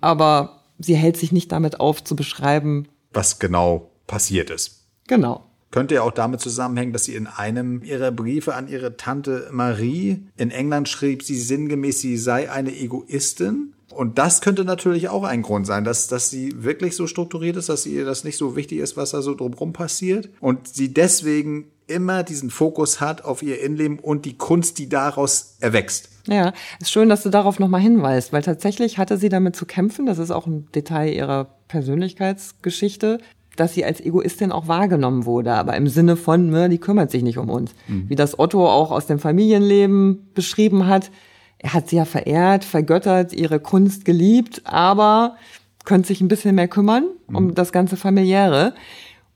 Aber 0.00 0.64
sie 0.78 0.96
hält 0.96 1.16
sich 1.16 1.32
nicht 1.32 1.52
damit 1.52 1.80
auf 1.80 2.02
zu 2.02 2.16
beschreiben, 2.16 2.88
was 3.12 3.38
genau 3.38 3.90
passiert 4.06 4.50
ist. 4.50 4.86
Genau. 5.06 5.44
Könnte 5.70 5.96
ja 5.96 6.02
auch 6.02 6.12
damit 6.12 6.40
zusammenhängen, 6.40 6.92
dass 6.92 7.04
sie 7.04 7.14
in 7.14 7.28
einem 7.28 7.82
ihrer 7.84 8.10
Briefe 8.10 8.54
an 8.54 8.66
ihre 8.66 8.96
Tante 8.96 9.48
Marie 9.52 10.26
in 10.36 10.50
England 10.50 10.88
schrieb, 10.88 11.22
sie 11.22 11.38
sinngemäß, 11.38 12.00
sie 12.00 12.16
sei 12.16 12.50
eine 12.50 12.76
Egoistin. 12.76 13.74
Und 13.90 14.18
das 14.18 14.40
könnte 14.40 14.64
natürlich 14.64 15.08
auch 15.08 15.24
ein 15.24 15.42
Grund 15.42 15.66
sein, 15.66 15.84
dass, 15.84 16.08
dass 16.08 16.30
sie 16.30 16.62
wirklich 16.62 16.96
so 16.96 17.06
strukturiert 17.06 17.56
ist, 17.56 17.68
dass 17.68 17.86
ihr 17.86 18.04
das 18.04 18.24
nicht 18.24 18.36
so 18.36 18.56
wichtig 18.56 18.78
ist, 18.78 18.96
was 18.96 19.10
da 19.10 19.22
so 19.22 19.34
drumherum 19.34 19.72
passiert. 19.72 20.28
Und 20.40 20.68
sie 20.68 20.92
deswegen 20.92 21.70
immer 21.90 22.22
diesen 22.22 22.50
Fokus 22.50 23.00
hat 23.00 23.24
auf 23.24 23.42
ihr 23.42 23.60
Innenleben 23.60 23.98
und 23.98 24.24
die 24.24 24.36
Kunst, 24.36 24.78
die 24.78 24.88
daraus 24.88 25.56
erwächst. 25.60 26.08
Ja, 26.26 26.52
ist 26.80 26.90
schön, 26.90 27.08
dass 27.08 27.22
du 27.22 27.30
darauf 27.30 27.58
nochmal 27.58 27.80
hinweist, 27.80 28.32
weil 28.32 28.42
tatsächlich 28.42 28.98
hatte 28.98 29.18
sie 29.18 29.28
damit 29.28 29.56
zu 29.56 29.66
kämpfen, 29.66 30.06
das 30.06 30.18
ist 30.18 30.30
auch 30.30 30.46
ein 30.46 30.68
Detail 30.74 31.12
ihrer 31.12 31.46
Persönlichkeitsgeschichte, 31.68 33.18
dass 33.56 33.74
sie 33.74 33.84
als 33.84 34.00
Egoistin 34.00 34.52
auch 34.52 34.68
wahrgenommen 34.68 35.24
wurde, 35.24 35.52
aber 35.52 35.76
im 35.76 35.88
Sinne 35.88 36.16
von, 36.16 36.50
ne, 36.50 36.68
die 36.68 36.78
kümmert 36.78 37.10
sich 37.10 37.22
nicht 37.22 37.38
um 37.38 37.50
uns. 37.50 37.72
Mhm. 37.88 38.08
Wie 38.08 38.16
das 38.16 38.38
Otto 38.38 38.68
auch 38.68 38.90
aus 38.90 39.06
dem 39.06 39.18
Familienleben 39.18 40.30
beschrieben 40.34 40.86
hat. 40.86 41.10
Er 41.58 41.74
hat 41.74 41.90
sie 41.90 41.96
ja 41.96 42.06
verehrt, 42.06 42.64
vergöttert, 42.64 43.32
ihre 43.32 43.60
Kunst 43.60 44.04
geliebt, 44.04 44.62
aber 44.64 45.36
könnte 45.84 46.08
sich 46.08 46.20
ein 46.20 46.28
bisschen 46.28 46.54
mehr 46.54 46.68
kümmern 46.68 47.04
um 47.26 47.46
mhm. 47.46 47.54
das 47.54 47.72
ganze 47.72 47.96
familiäre. 47.96 48.74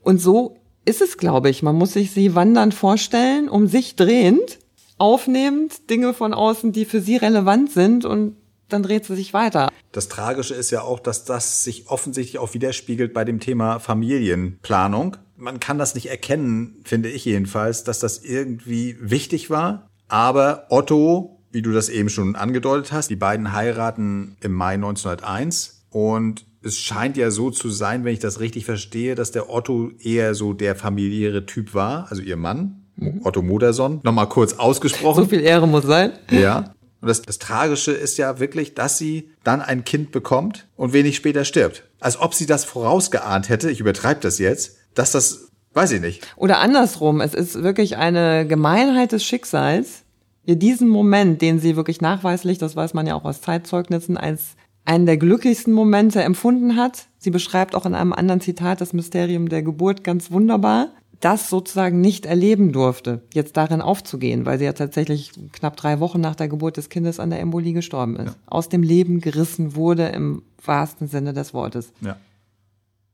Und 0.02 0.20
so 0.20 0.56
ist 0.84 1.00
es, 1.00 1.18
glaube 1.18 1.50
ich. 1.50 1.62
Man 1.62 1.76
muss 1.76 1.92
sich 1.92 2.10
sie 2.10 2.34
wandernd 2.34 2.74
vorstellen, 2.74 3.48
um 3.48 3.66
sich 3.66 3.96
drehend, 3.96 4.58
aufnehmend, 4.98 5.90
Dinge 5.90 6.14
von 6.14 6.34
außen, 6.34 6.72
die 6.72 6.84
für 6.84 7.00
sie 7.00 7.16
relevant 7.16 7.72
sind 7.72 8.04
und 8.04 8.36
dann 8.68 8.82
dreht 8.82 9.04
sie 9.04 9.16
sich 9.16 9.34
weiter. 9.34 9.70
Das 9.92 10.08
Tragische 10.08 10.54
ist 10.54 10.70
ja 10.70 10.82
auch, 10.82 10.98
dass 10.98 11.24
das 11.24 11.64
sich 11.64 11.88
offensichtlich 11.88 12.38
auch 12.38 12.54
widerspiegelt 12.54 13.12
bei 13.12 13.24
dem 13.24 13.40
Thema 13.40 13.78
Familienplanung. 13.78 15.16
Man 15.36 15.60
kann 15.60 15.78
das 15.78 15.94
nicht 15.94 16.06
erkennen, 16.06 16.80
finde 16.84 17.10
ich 17.10 17.24
jedenfalls, 17.24 17.84
dass 17.84 17.98
das 17.98 18.18
irgendwie 18.18 18.96
wichtig 19.00 19.50
war. 19.50 19.90
Aber 20.08 20.66
Otto, 20.70 21.40
wie 21.50 21.62
du 21.62 21.72
das 21.72 21.88
eben 21.88 22.08
schon 22.08 22.36
angedeutet 22.36 22.92
hast, 22.92 23.08
die 23.08 23.16
beiden 23.16 23.52
heiraten 23.52 24.36
im 24.40 24.52
Mai 24.52 24.74
1901 24.74 25.86
und 25.90 26.46
es 26.64 26.78
scheint 26.78 27.16
ja 27.16 27.30
so 27.30 27.50
zu 27.50 27.70
sein, 27.70 28.04
wenn 28.04 28.14
ich 28.14 28.20
das 28.20 28.40
richtig 28.40 28.64
verstehe, 28.64 29.14
dass 29.14 29.30
der 29.32 29.50
Otto 29.50 29.90
eher 30.02 30.34
so 30.34 30.52
der 30.52 30.74
familiäre 30.74 31.46
Typ 31.46 31.74
war, 31.74 32.06
also 32.10 32.22
ihr 32.22 32.36
Mann, 32.36 32.84
mhm. 32.96 33.20
Otto 33.24 33.42
Moderson. 33.42 34.00
Nochmal 34.02 34.28
kurz 34.28 34.54
ausgesprochen. 34.54 35.24
So 35.24 35.28
viel 35.28 35.40
Ehre 35.40 35.68
muss 35.68 35.84
sein. 35.84 36.12
Ja. 36.30 36.74
Und 37.00 37.08
das, 37.08 37.20
das 37.20 37.38
Tragische 37.38 37.92
ist 37.92 38.16
ja 38.16 38.40
wirklich, 38.40 38.74
dass 38.74 38.96
sie 38.96 39.30
dann 39.42 39.60
ein 39.60 39.84
Kind 39.84 40.10
bekommt 40.10 40.66
und 40.74 40.94
wenig 40.94 41.16
später 41.16 41.44
stirbt. 41.44 41.84
Als 42.00 42.18
ob 42.18 42.34
sie 42.34 42.46
das 42.46 42.64
vorausgeahnt 42.64 43.50
hätte, 43.50 43.70
ich 43.70 43.80
übertreibe 43.80 44.20
das 44.20 44.38
jetzt, 44.38 44.78
dass 44.94 45.12
das, 45.12 45.50
weiß 45.74 45.92
ich 45.92 46.00
nicht. 46.00 46.26
Oder 46.36 46.60
andersrum, 46.60 47.20
es 47.20 47.34
ist 47.34 47.62
wirklich 47.62 47.98
eine 47.98 48.46
Gemeinheit 48.46 49.12
des 49.12 49.22
Schicksals, 49.22 50.04
ihr 50.46 50.56
diesen 50.56 50.88
Moment, 50.88 51.42
den 51.42 51.58
sie 51.58 51.76
wirklich 51.76 52.00
nachweislich, 52.00 52.56
das 52.56 52.74
weiß 52.74 52.94
man 52.94 53.06
ja 53.06 53.14
auch 53.14 53.24
aus 53.24 53.42
Zeitzeugnissen, 53.42 54.16
als 54.16 54.56
einen 54.84 55.06
der 55.06 55.16
glücklichsten 55.16 55.72
Momente 55.72 56.22
empfunden 56.22 56.76
hat. 56.76 57.06
Sie 57.18 57.30
beschreibt 57.30 57.74
auch 57.74 57.86
in 57.86 57.94
einem 57.94 58.12
anderen 58.12 58.40
Zitat 58.40 58.80
das 58.80 58.92
Mysterium 58.92 59.48
der 59.48 59.62
Geburt 59.62 60.04
ganz 60.04 60.30
wunderbar, 60.30 60.90
das 61.20 61.48
sozusagen 61.48 62.00
nicht 62.00 62.26
erleben 62.26 62.72
durfte, 62.72 63.22
jetzt 63.32 63.56
darin 63.56 63.80
aufzugehen, 63.80 64.44
weil 64.44 64.58
sie 64.58 64.66
ja 64.66 64.74
tatsächlich 64.74 65.32
knapp 65.52 65.76
drei 65.76 66.00
Wochen 66.00 66.20
nach 66.20 66.34
der 66.34 66.48
Geburt 66.48 66.76
des 66.76 66.90
Kindes 66.90 67.18
an 67.18 67.30
der 67.30 67.40
Embolie 67.40 67.72
gestorben 67.72 68.16
ist. 68.16 68.26
Ja. 68.26 68.34
Aus 68.46 68.68
dem 68.68 68.82
Leben 68.82 69.20
gerissen 69.20 69.74
wurde 69.74 70.08
im 70.08 70.42
wahrsten 70.62 71.08
Sinne 71.08 71.32
des 71.32 71.54
Wortes. 71.54 71.92
Ja. 72.02 72.16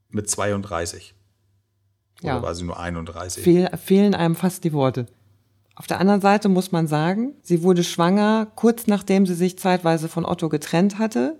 Mit 0.08 0.28
32. 0.28 1.14
Oder 2.22 2.32
ja. 2.32 2.42
war 2.42 2.54
sie 2.54 2.64
nur 2.64 2.80
31? 2.80 3.44
Fehl, 3.44 3.70
fehlen 3.76 4.14
einem 4.14 4.34
fast 4.34 4.64
die 4.64 4.72
Worte. 4.72 5.06
Auf 5.76 5.86
der 5.86 6.00
anderen 6.00 6.20
Seite 6.20 6.48
muss 6.48 6.72
man 6.72 6.88
sagen, 6.88 7.34
sie 7.42 7.62
wurde 7.62 7.84
schwanger 7.84 8.48
kurz 8.54 8.86
nachdem 8.86 9.24
sie 9.24 9.34
sich 9.34 9.58
zeitweise 9.58 10.08
von 10.08 10.26
Otto 10.26 10.48
getrennt 10.48 10.98
hatte. 10.98 11.38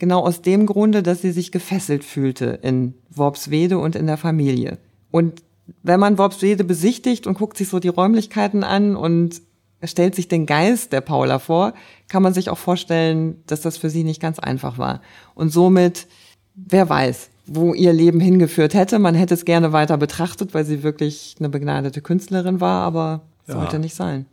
Genau 0.00 0.24
aus 0.24 0.42
dem 0.42 0.66
Grunde, 0.66 1.02
dass 1.02 1.20
sie 1.20 1.30
sich 1.30 1.52
gefesselt 1.52 2.04
fühlte 2.04 2.58
in 2.62 2.94
Worpswede 3.10 3.78
und 3.78 3.94
in 3.94 4.06
der 4.06 4.16
Familie. 4.16 4.78
Und 5.10 5.42
wenn 5.82 6.00
man 6.00 6.18
Worpswede 6.18 6.64
besichtigt 6.64 7.26
und 7.26 7.34
guckt 7.34 7.56
sich 7.56 7.68
so 7.68 7.78
die 7.78 7.88
Räumlichkeiten 7.88 8.64
an 8.64 8.96
und 8.96 9.42
stellt 9.84 10.14
sich 10.14 10.26
den 10.26 10.46
Geist 10.46 10.92
der 10.92 11.02
Paula 11.02 11.38
vor, 11.38 11.74
kann 12.08 12.22
man 12.22 12.32
sich 12.34 12.48
auch 12.48 12.58
vorstellen, 12.58 13.42
dass 13.46 13.60
das 13.60 13.76
für 13.76 13.90
sie 13.90 14.02
nicht 14.02 14.22
ganz 14.22 14.38
einfach 14.38 14.78
war. 14.78 15.02
Und 15.34 15.50
somit, 15.50 16.08
wer 16.54 16.88
weiß, 16.88 17.28
wo 17.52 17.74
ihr 17.74 17.92
Leben 17.92 18.20
hingeführt 18.20 18.72
hätte. 18.72 18.98
Man 18.98 19.14
hätte 19.14 19.34
es 19.34 19.44
gerne 19.44 19.72
weiter 19.72 19.98
betrachtet, 19.98 20.54
weil 20.54 20.64
sie 20.64 20.82
wirklich 20.82 21.34
eine 21.40 21.50
begnadete 21.50 22.00
Künstlerin 22.00 22.60
war, 22.60 22.86
aber 22.86 23.22
ja. 23.46 23.54
sollte 23.54 23.78
nicht 23.78 23.94
sein. 23.94 24.24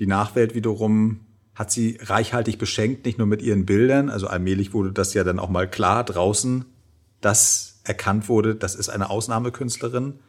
Die 0.00 0.06
Nachwelt 0.06 0.54
wiederum 0.56 1.20
hat 1.54 1.70
sie 1.70 1.98
reichhaltig 2.00 2.58
beschenkt, 2.58 3.04
nicht 3.04 3.18
nur 3.18 3.26
mit 3.26 3.42
ihren 3.42 3.66
Bildern, 3.66 4.08
also 4.08 4.26
allmählich 4.26 4.72
wurde 4.72 4.92
das 4.92 5.14
ja 5.14 5.24
dann 5.24 5.38
auch 5.38 5.50
mal 5.50 5.68
klar 5.68 6.04
draußen, 6.04 6.64
dass 7.20 7.80
erkannt 7.84 8.28
wurde, 8.28 8.54
das 8.54 8.74
ist 8.74 8.88
eine 8.88 9.10
Ausnahmekünstlerin, 9.10 10.20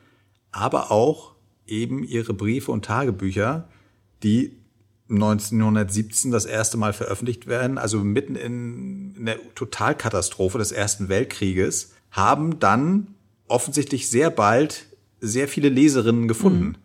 aber 0.52 0.92
auch 0.92 1.36
eben 1.66 2.04
ihre 2.04 2.34
Briefe 2.34 2.72
und 2.72 2.86
Tagebücher, 2.86 3.68
die 4.24 4.58
1917 5.10 6.32
das 6.32 6.46
erste 6.46 6.78
Mal 6.78 6.94
veröffentlicht 6.94 7.48
werden, 7.48 7.78
also 7.78 8.00
mitten 8.00 8.36
in, 8.36 9.16
in 9.16 9.26
der 9.26 9.38
Totalkatastrophe 9.56 10.58
des 10.58 10.72
Ersten 10.72 11.10
Weltkrieges, 11.10 11.94
haben 12.12 12.60
dann 12.60 13.16
offensichtlich 13.48 14.10
sehr 14.10 14.30
bald 14.30 14.88
sehr 15.20 15.48
viele 15.48 15.70
Leserinnen 15.70 16.28
gefunden. 16.28 16.66
Mhm. 16.66 16.76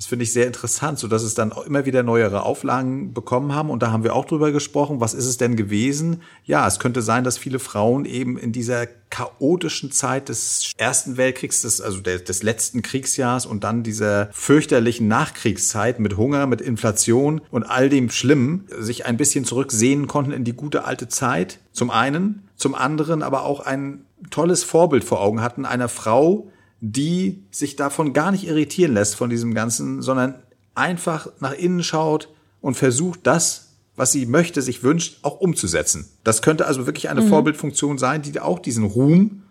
Das 0.00 0.06
finde 0.06 0.22
ich 0.22 0.32
sehr 0.32 0.46
interessant, 0.46 0.98
so 0.98 1.08
dass 1.08 1.22
es 1.22 1.34
dann 1.34 1.52
immer 1.66 1.84
wieder 1.84 2.02
neuere 2.02 2.44
Auflagen 2.44 3.12
bekommen 3.12 3.54
haben. 3.54 3.68
Und 3.68 3.82
da 3.82 3.92
haben 3.92 4.02
wir 4.02 4.16
auch 4.16 4.24
drüber 4.24 4.50
gesprochen. 4.50 4.98
Was 4.98 5.12
ist 5.12 5.26
es 5.26 5.36
denn 5.36 5.56
gewesen? 5.56 6.22
Ja, 6.46 6.66
es 6.66 6.78
könnte 6.78 7.02
sein, 7.02 7.22
dass 7.22 7.36
viele 7.36 7.58
Frauen 7.58 8.06
eben 8.06 8.38
in 8.38 8.50
dieser 8.50 8.86
chaotischen 9.10 9.92
Zeit 9.92 10.30
des 10.30 10.72
Ersten 10.78 11.18
Weltkriegs, 11.18 11.60
des, 11.60 11.82
also 11.82 12.00
der, 12.00 12.18
des 12.18 12.42
letzten 12.42 12.80
Kriegsjahrs 12.80 13.44
und 13.44 13.62
dann 13.62 13.82
dieser 13.82 14.30
fürchterlichen 14.32 15.06
Nachkriegszeit 15.06 16.00
mit 16.00 16.16
Hunger, 16.16 16.46
mit 16.46 16.62
Inflation 16.62 17.42
und 17.50 17.64
all 17.64 17.90
dem 17.90 18.08
Schlimmen 18.08 18.68
sich 18.78 19.04
ein 19.04 19.18
bisschen 19.18 19.44
zurücksehen 19.44 20.06
konnten 20.06 20.32
in 20.32 20.44
die 20.44 20.54
gute 20.54 20.86
alte 20.86 21.08
Zeit. 21.08 21.58
Zum 21.72 21.90
einen, 21.90 22.48
zum 22.56 22.74
anderen 22.74 23.22
aber 23.22 23.42
auch 23.42 23.60
ein 23.60 24.06
tolles 24.30 24.64
Vorbild 24.64 25.04
vor 25.04 25.20
Augen 25.20 25.42
hatten 25.42 25.66
einer 25.66 25.90
Frau, 25.90 26.50
die 26.80 27.44
sich 27.50 27.76
davon 27.76 28.12
gar 28.12 28.32
nicht 28.32 28.46
irritieren 28.46 28.94
lässt 28.94 29.14
von 29.14 29.30
diesem 29.30 29.54
Ganzen, 29.54 30.02
sondern 30.02 30.42
einfach 30.74 31.28
nach 31.40 31.52
innen 31.52 31.82
schaut 31.82 32.28
und 32.60 32.74
versucht, 32.74 33.20
das, 33.24 33.72
was 33.96 34.12
sie 34.12 34.26
möchte, 34.26 34.62
sich 34.62 34.82
wünscht, 34.82 35.18
auch 35.22 35.40
umzusetzen. 35.40 36.08
Das 36.24 36.42
könnte 36.42 36.66
also 36.66 36.86
wirklich 36.86 37.10
eine 37.10 37.20
mhm. 37.20 37.28
Vorbildfunktion 37.28 37.98
sein, 37.98 38.22
die 38.22 38.38
auch 38.40 38.58
diesen 38.58 38.84
Ruhm 38.84 39.42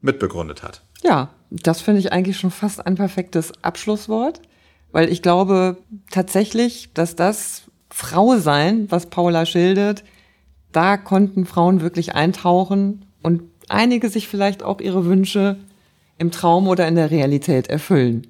mitbegründet 0.00 0.62
hat. 0.62 0.82
Ja, 1.02 1.30
das 1.50 1.80
finde 1.80 2.00
ich 2.00 2.12
eigentlich 2.12 2.38
schon 2.38 2.50
fast 2.50 2.86
ein 2.86 2.94
perfektes 2.94 3.52
Abschlusswort, 3.62 4.40
weil 4.92 5.10
ich 5.10 5.22
glaube 5.22 5.78
tatsächlich, 6.10 6.90
dass 6.94 7.16
das 7.16 7.62
Frau 7.90 8.36
sein, 8.36 8.86
was 8.90 9.06
Paula 9.06 9.46
schildert, 9.46 10.04
da 10.72 10.96
konnten 10.96 11.46
Frauen 11.46 11.80
wirklich 11.80 12.14
eintauchen 12.14 13.04
und 13.22 13.42
einige 13.68 14.08
sich 14.08 14.28
vielleicht 14.28 14.62
auch 14.62 14.80
ihre 14.80 15.04
Wünsche 15.06 15.56
im 16.18 16.30
Traum 16.30 16.68
oder 16.68 16.86
in 16.88 16.94
der 16.94 17.10
Realität 17.10 17.68
erfüllen. 17.68 18.26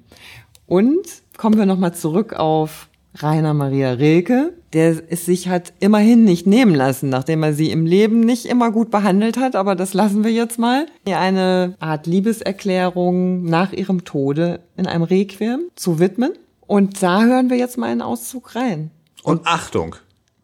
Und 0.67 1.05
kommen 1.37 1.57
wir 1.57 1.65
nochmal 1.65 1.93
zurück 1.93 2.33
auf 2.33 2.89
Rainer 3.17 3.53
Maria 3.53 3.91
Rilke, 3.91 4.53
der 4.73 5.01
es 5.09 5.25
sich 5.25 5.47
hat 5.47 5.73
immerhin 5.79 6.25
nicht 6.25 6.47
nehmen 6.47 6.75
lassen, 6.75 7.09
nachdem 7.09 7.43
er 7.43 7.53
sie 7.53 7.71
im 7.71 7.85
Leben 7.85 8.19
nicht 8.19 8.45
immer 8.45 8.71
gut 8.71 8.91
behandelt 8.91 9.37
hat, 9.37 9.55
aber 9.55 9.75
das 9.75 9.93
lassen 9.93 10.23
wir 10.23 10.31
jetzt 10.31 10.59
mal, 10.59 10.87
ihr 11.07 11.19
eine 11.19 11.75
Art 11.79 12.07
Liebeserklärung 12.07 13.43
nach 13.45 13.71
ihrem 13.71 14.03
Tode 14.03 14.59
in 14.75 14.85
einem 14.85 15.03
Requiem 15.03 15.69
zu 15.75 15.99
widmen. 15.99 16.33
Und 16.67 17.01
da 17.01 17.23
hören 17.23 17.49
wir 17.49 17.57
jetzt 17.57 17.77
mal 17.77 17.89
einen 17.89 18.01
Auszug 18.01 18.55
rein. 18.55 18.91
Und, 19.23 19.39
Und 19.39 19.47
Achtung, 19.47 19.95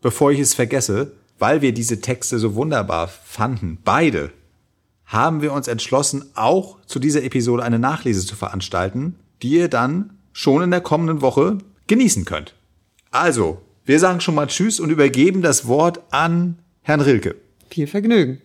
bevor 0.02 0.32
ich 0.32 0.40
es 0.40 0.54
vergesse, 0.54 1.12
weil 1.40 1.62
wir 1.62 1.74
diese 1.74 2.00
Texte 2.00 2.40
so 2.40 2.56
wunderbar 2.56 3.08
fanden, 3.08 3.80
beide, 3.84 4.32
haben 5.12 5.42
wir 5.42 5.52
uns 5.52 5.68
entschlossen, 5.68 6.24
auch 6.36 6.78
zu 6.86 6.98
dieser 6.98 7.22
Episode 7.24 7.64
eine 7.64 7.80
Nachlese 7.80 8.26
zu 8.26 8.38
veranstalten, 8.38 9.18
die 9.42 9.50
ihr 9.50 9.68
dann 9.68 10.18
schon 10.32 10.64
in 10.64 10.72
der 10.72 10.80
kommenden 10.80 11.22
Woche 11.22 11.58
genießen 11.88 12.24
könnt. 12.24 12.56
Also, 13.12 13.62
wir 13.84 14.00
sagen 14.00 14.22
schon 14.22 14.36
mal 14.36 14.48
Tschüss 14.48 14.80
und 14.80 14.90
übergeben 14.90 15.42
das 15.42 15.68
Wort 15.68 16.00
an 16.12 16.60
Herrn 16.82 17.02
Rilke. 17.02 17.36
Viel 17.70 17.88
Vergnügen. 17.88 18.42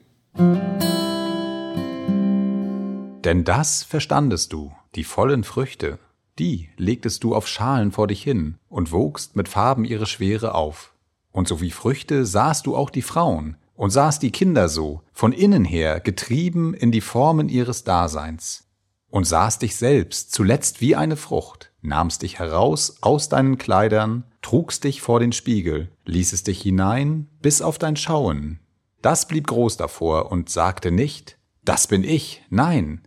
Denn 3.22 3.44
das 3.44 3.84
verstandest 3.84 4.52
du, 4.52 4.72
die 4.96 5.04
vollen 5.04 5.44
Früchte, 5.44 6.00
die 6.40 6.70
legtest 6.76 7.22
du 7.22 7.36
auf 7.36 7.46
Schalen 7.46 7.92
vor 7.92 8.08
dich 8.08 8.24
hin 8.24 8.56
und 8.68 8.90
wogst 8.90 9.36
mit 9.36 9.48
Farben 9.48 9.84
ihre 9.84 10.06
Schwere 10.06 10.56
auf. 10.56 10.94
Und 11.30 11.46
so 11.46 11.60
wie 11.60 11.70
Früchte 11.70 12.26
sahst 12.26 12.66
du 12.66 12.74
auch 12.74 12.90
die 12.90 13.02
Frauen, 13.02 13.56
und 13.76 13.90
sahst 13.90 14.22
die 14.22 14.32
Kinder 14.32 14.68
so, 14.68 15.02
von 15.12 15.32
innen 15.32 15.64
her, 15.64 16.00
getrieben 16.00 16.74
in 16.74 16.90
die 16.90 17.00
Formen 17.00 17.48
ihres 17.48 17.84
Daseins. 17.84 18.64
Und 19.08 19.24
sahst 19.24 19.62
dich 19.62 19.76
selbst 19.76 20.32
zuletzt 20.32 20.80
wie 20.80 20.96
eine 20.96 21.16
Frucht, 21.16 21.72
nahmst 21.80 22.22
dich 22.22 22.38
heraus 22.38 22.96
aus 23.02 23.28
deinen 23.28 23.56
Kleidern, 23.56 24.24
trugst 24.42 24.84
dich 24.84 25.00
vor 25.00 25.20
den 25.20 25.32
Spiegel, 25.32 25.92
ließest 26.04 26.46
dich 26.46 26.60
hinein 26.60 27.28
bis 27.40 27.62
auf 27.62 27.78
dein 27.78 27.96
Schauen. 27.96 28.60
Das 29.02 29.28
blieb 29.28 29.46
groß 29.46 29.76
davor 29.76 30.32
und 30.32 30.48
sagte 30.48 30.90
nicht, 30.90 31.38
das 31.64 31.86
bin 31.86 32.02
ich, 32.02 32.42
nein, 32.50 33.02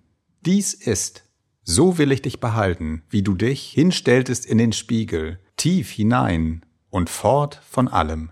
dies 0.45 0.73
ist. 0.73 1.25
So 1.63 1.97
will 1.97 2.12
ich 2.12 2.21
dich 2.21 2.39
behalten, 2.39 3.03
wie 3.10 3.21
du 3.21 3.36
dich 3.36 3.71
hinstelltest 3.71 4.45
in 4.45 4.58
den 4.58 4.73
Spiegel, 4.73 5.39
tief 5.58 5.91
hinein 5.91 6.65
und 6.89 7.10
fort 7.10 7.62
von 7.69 7.88
allem. 7.88 8.32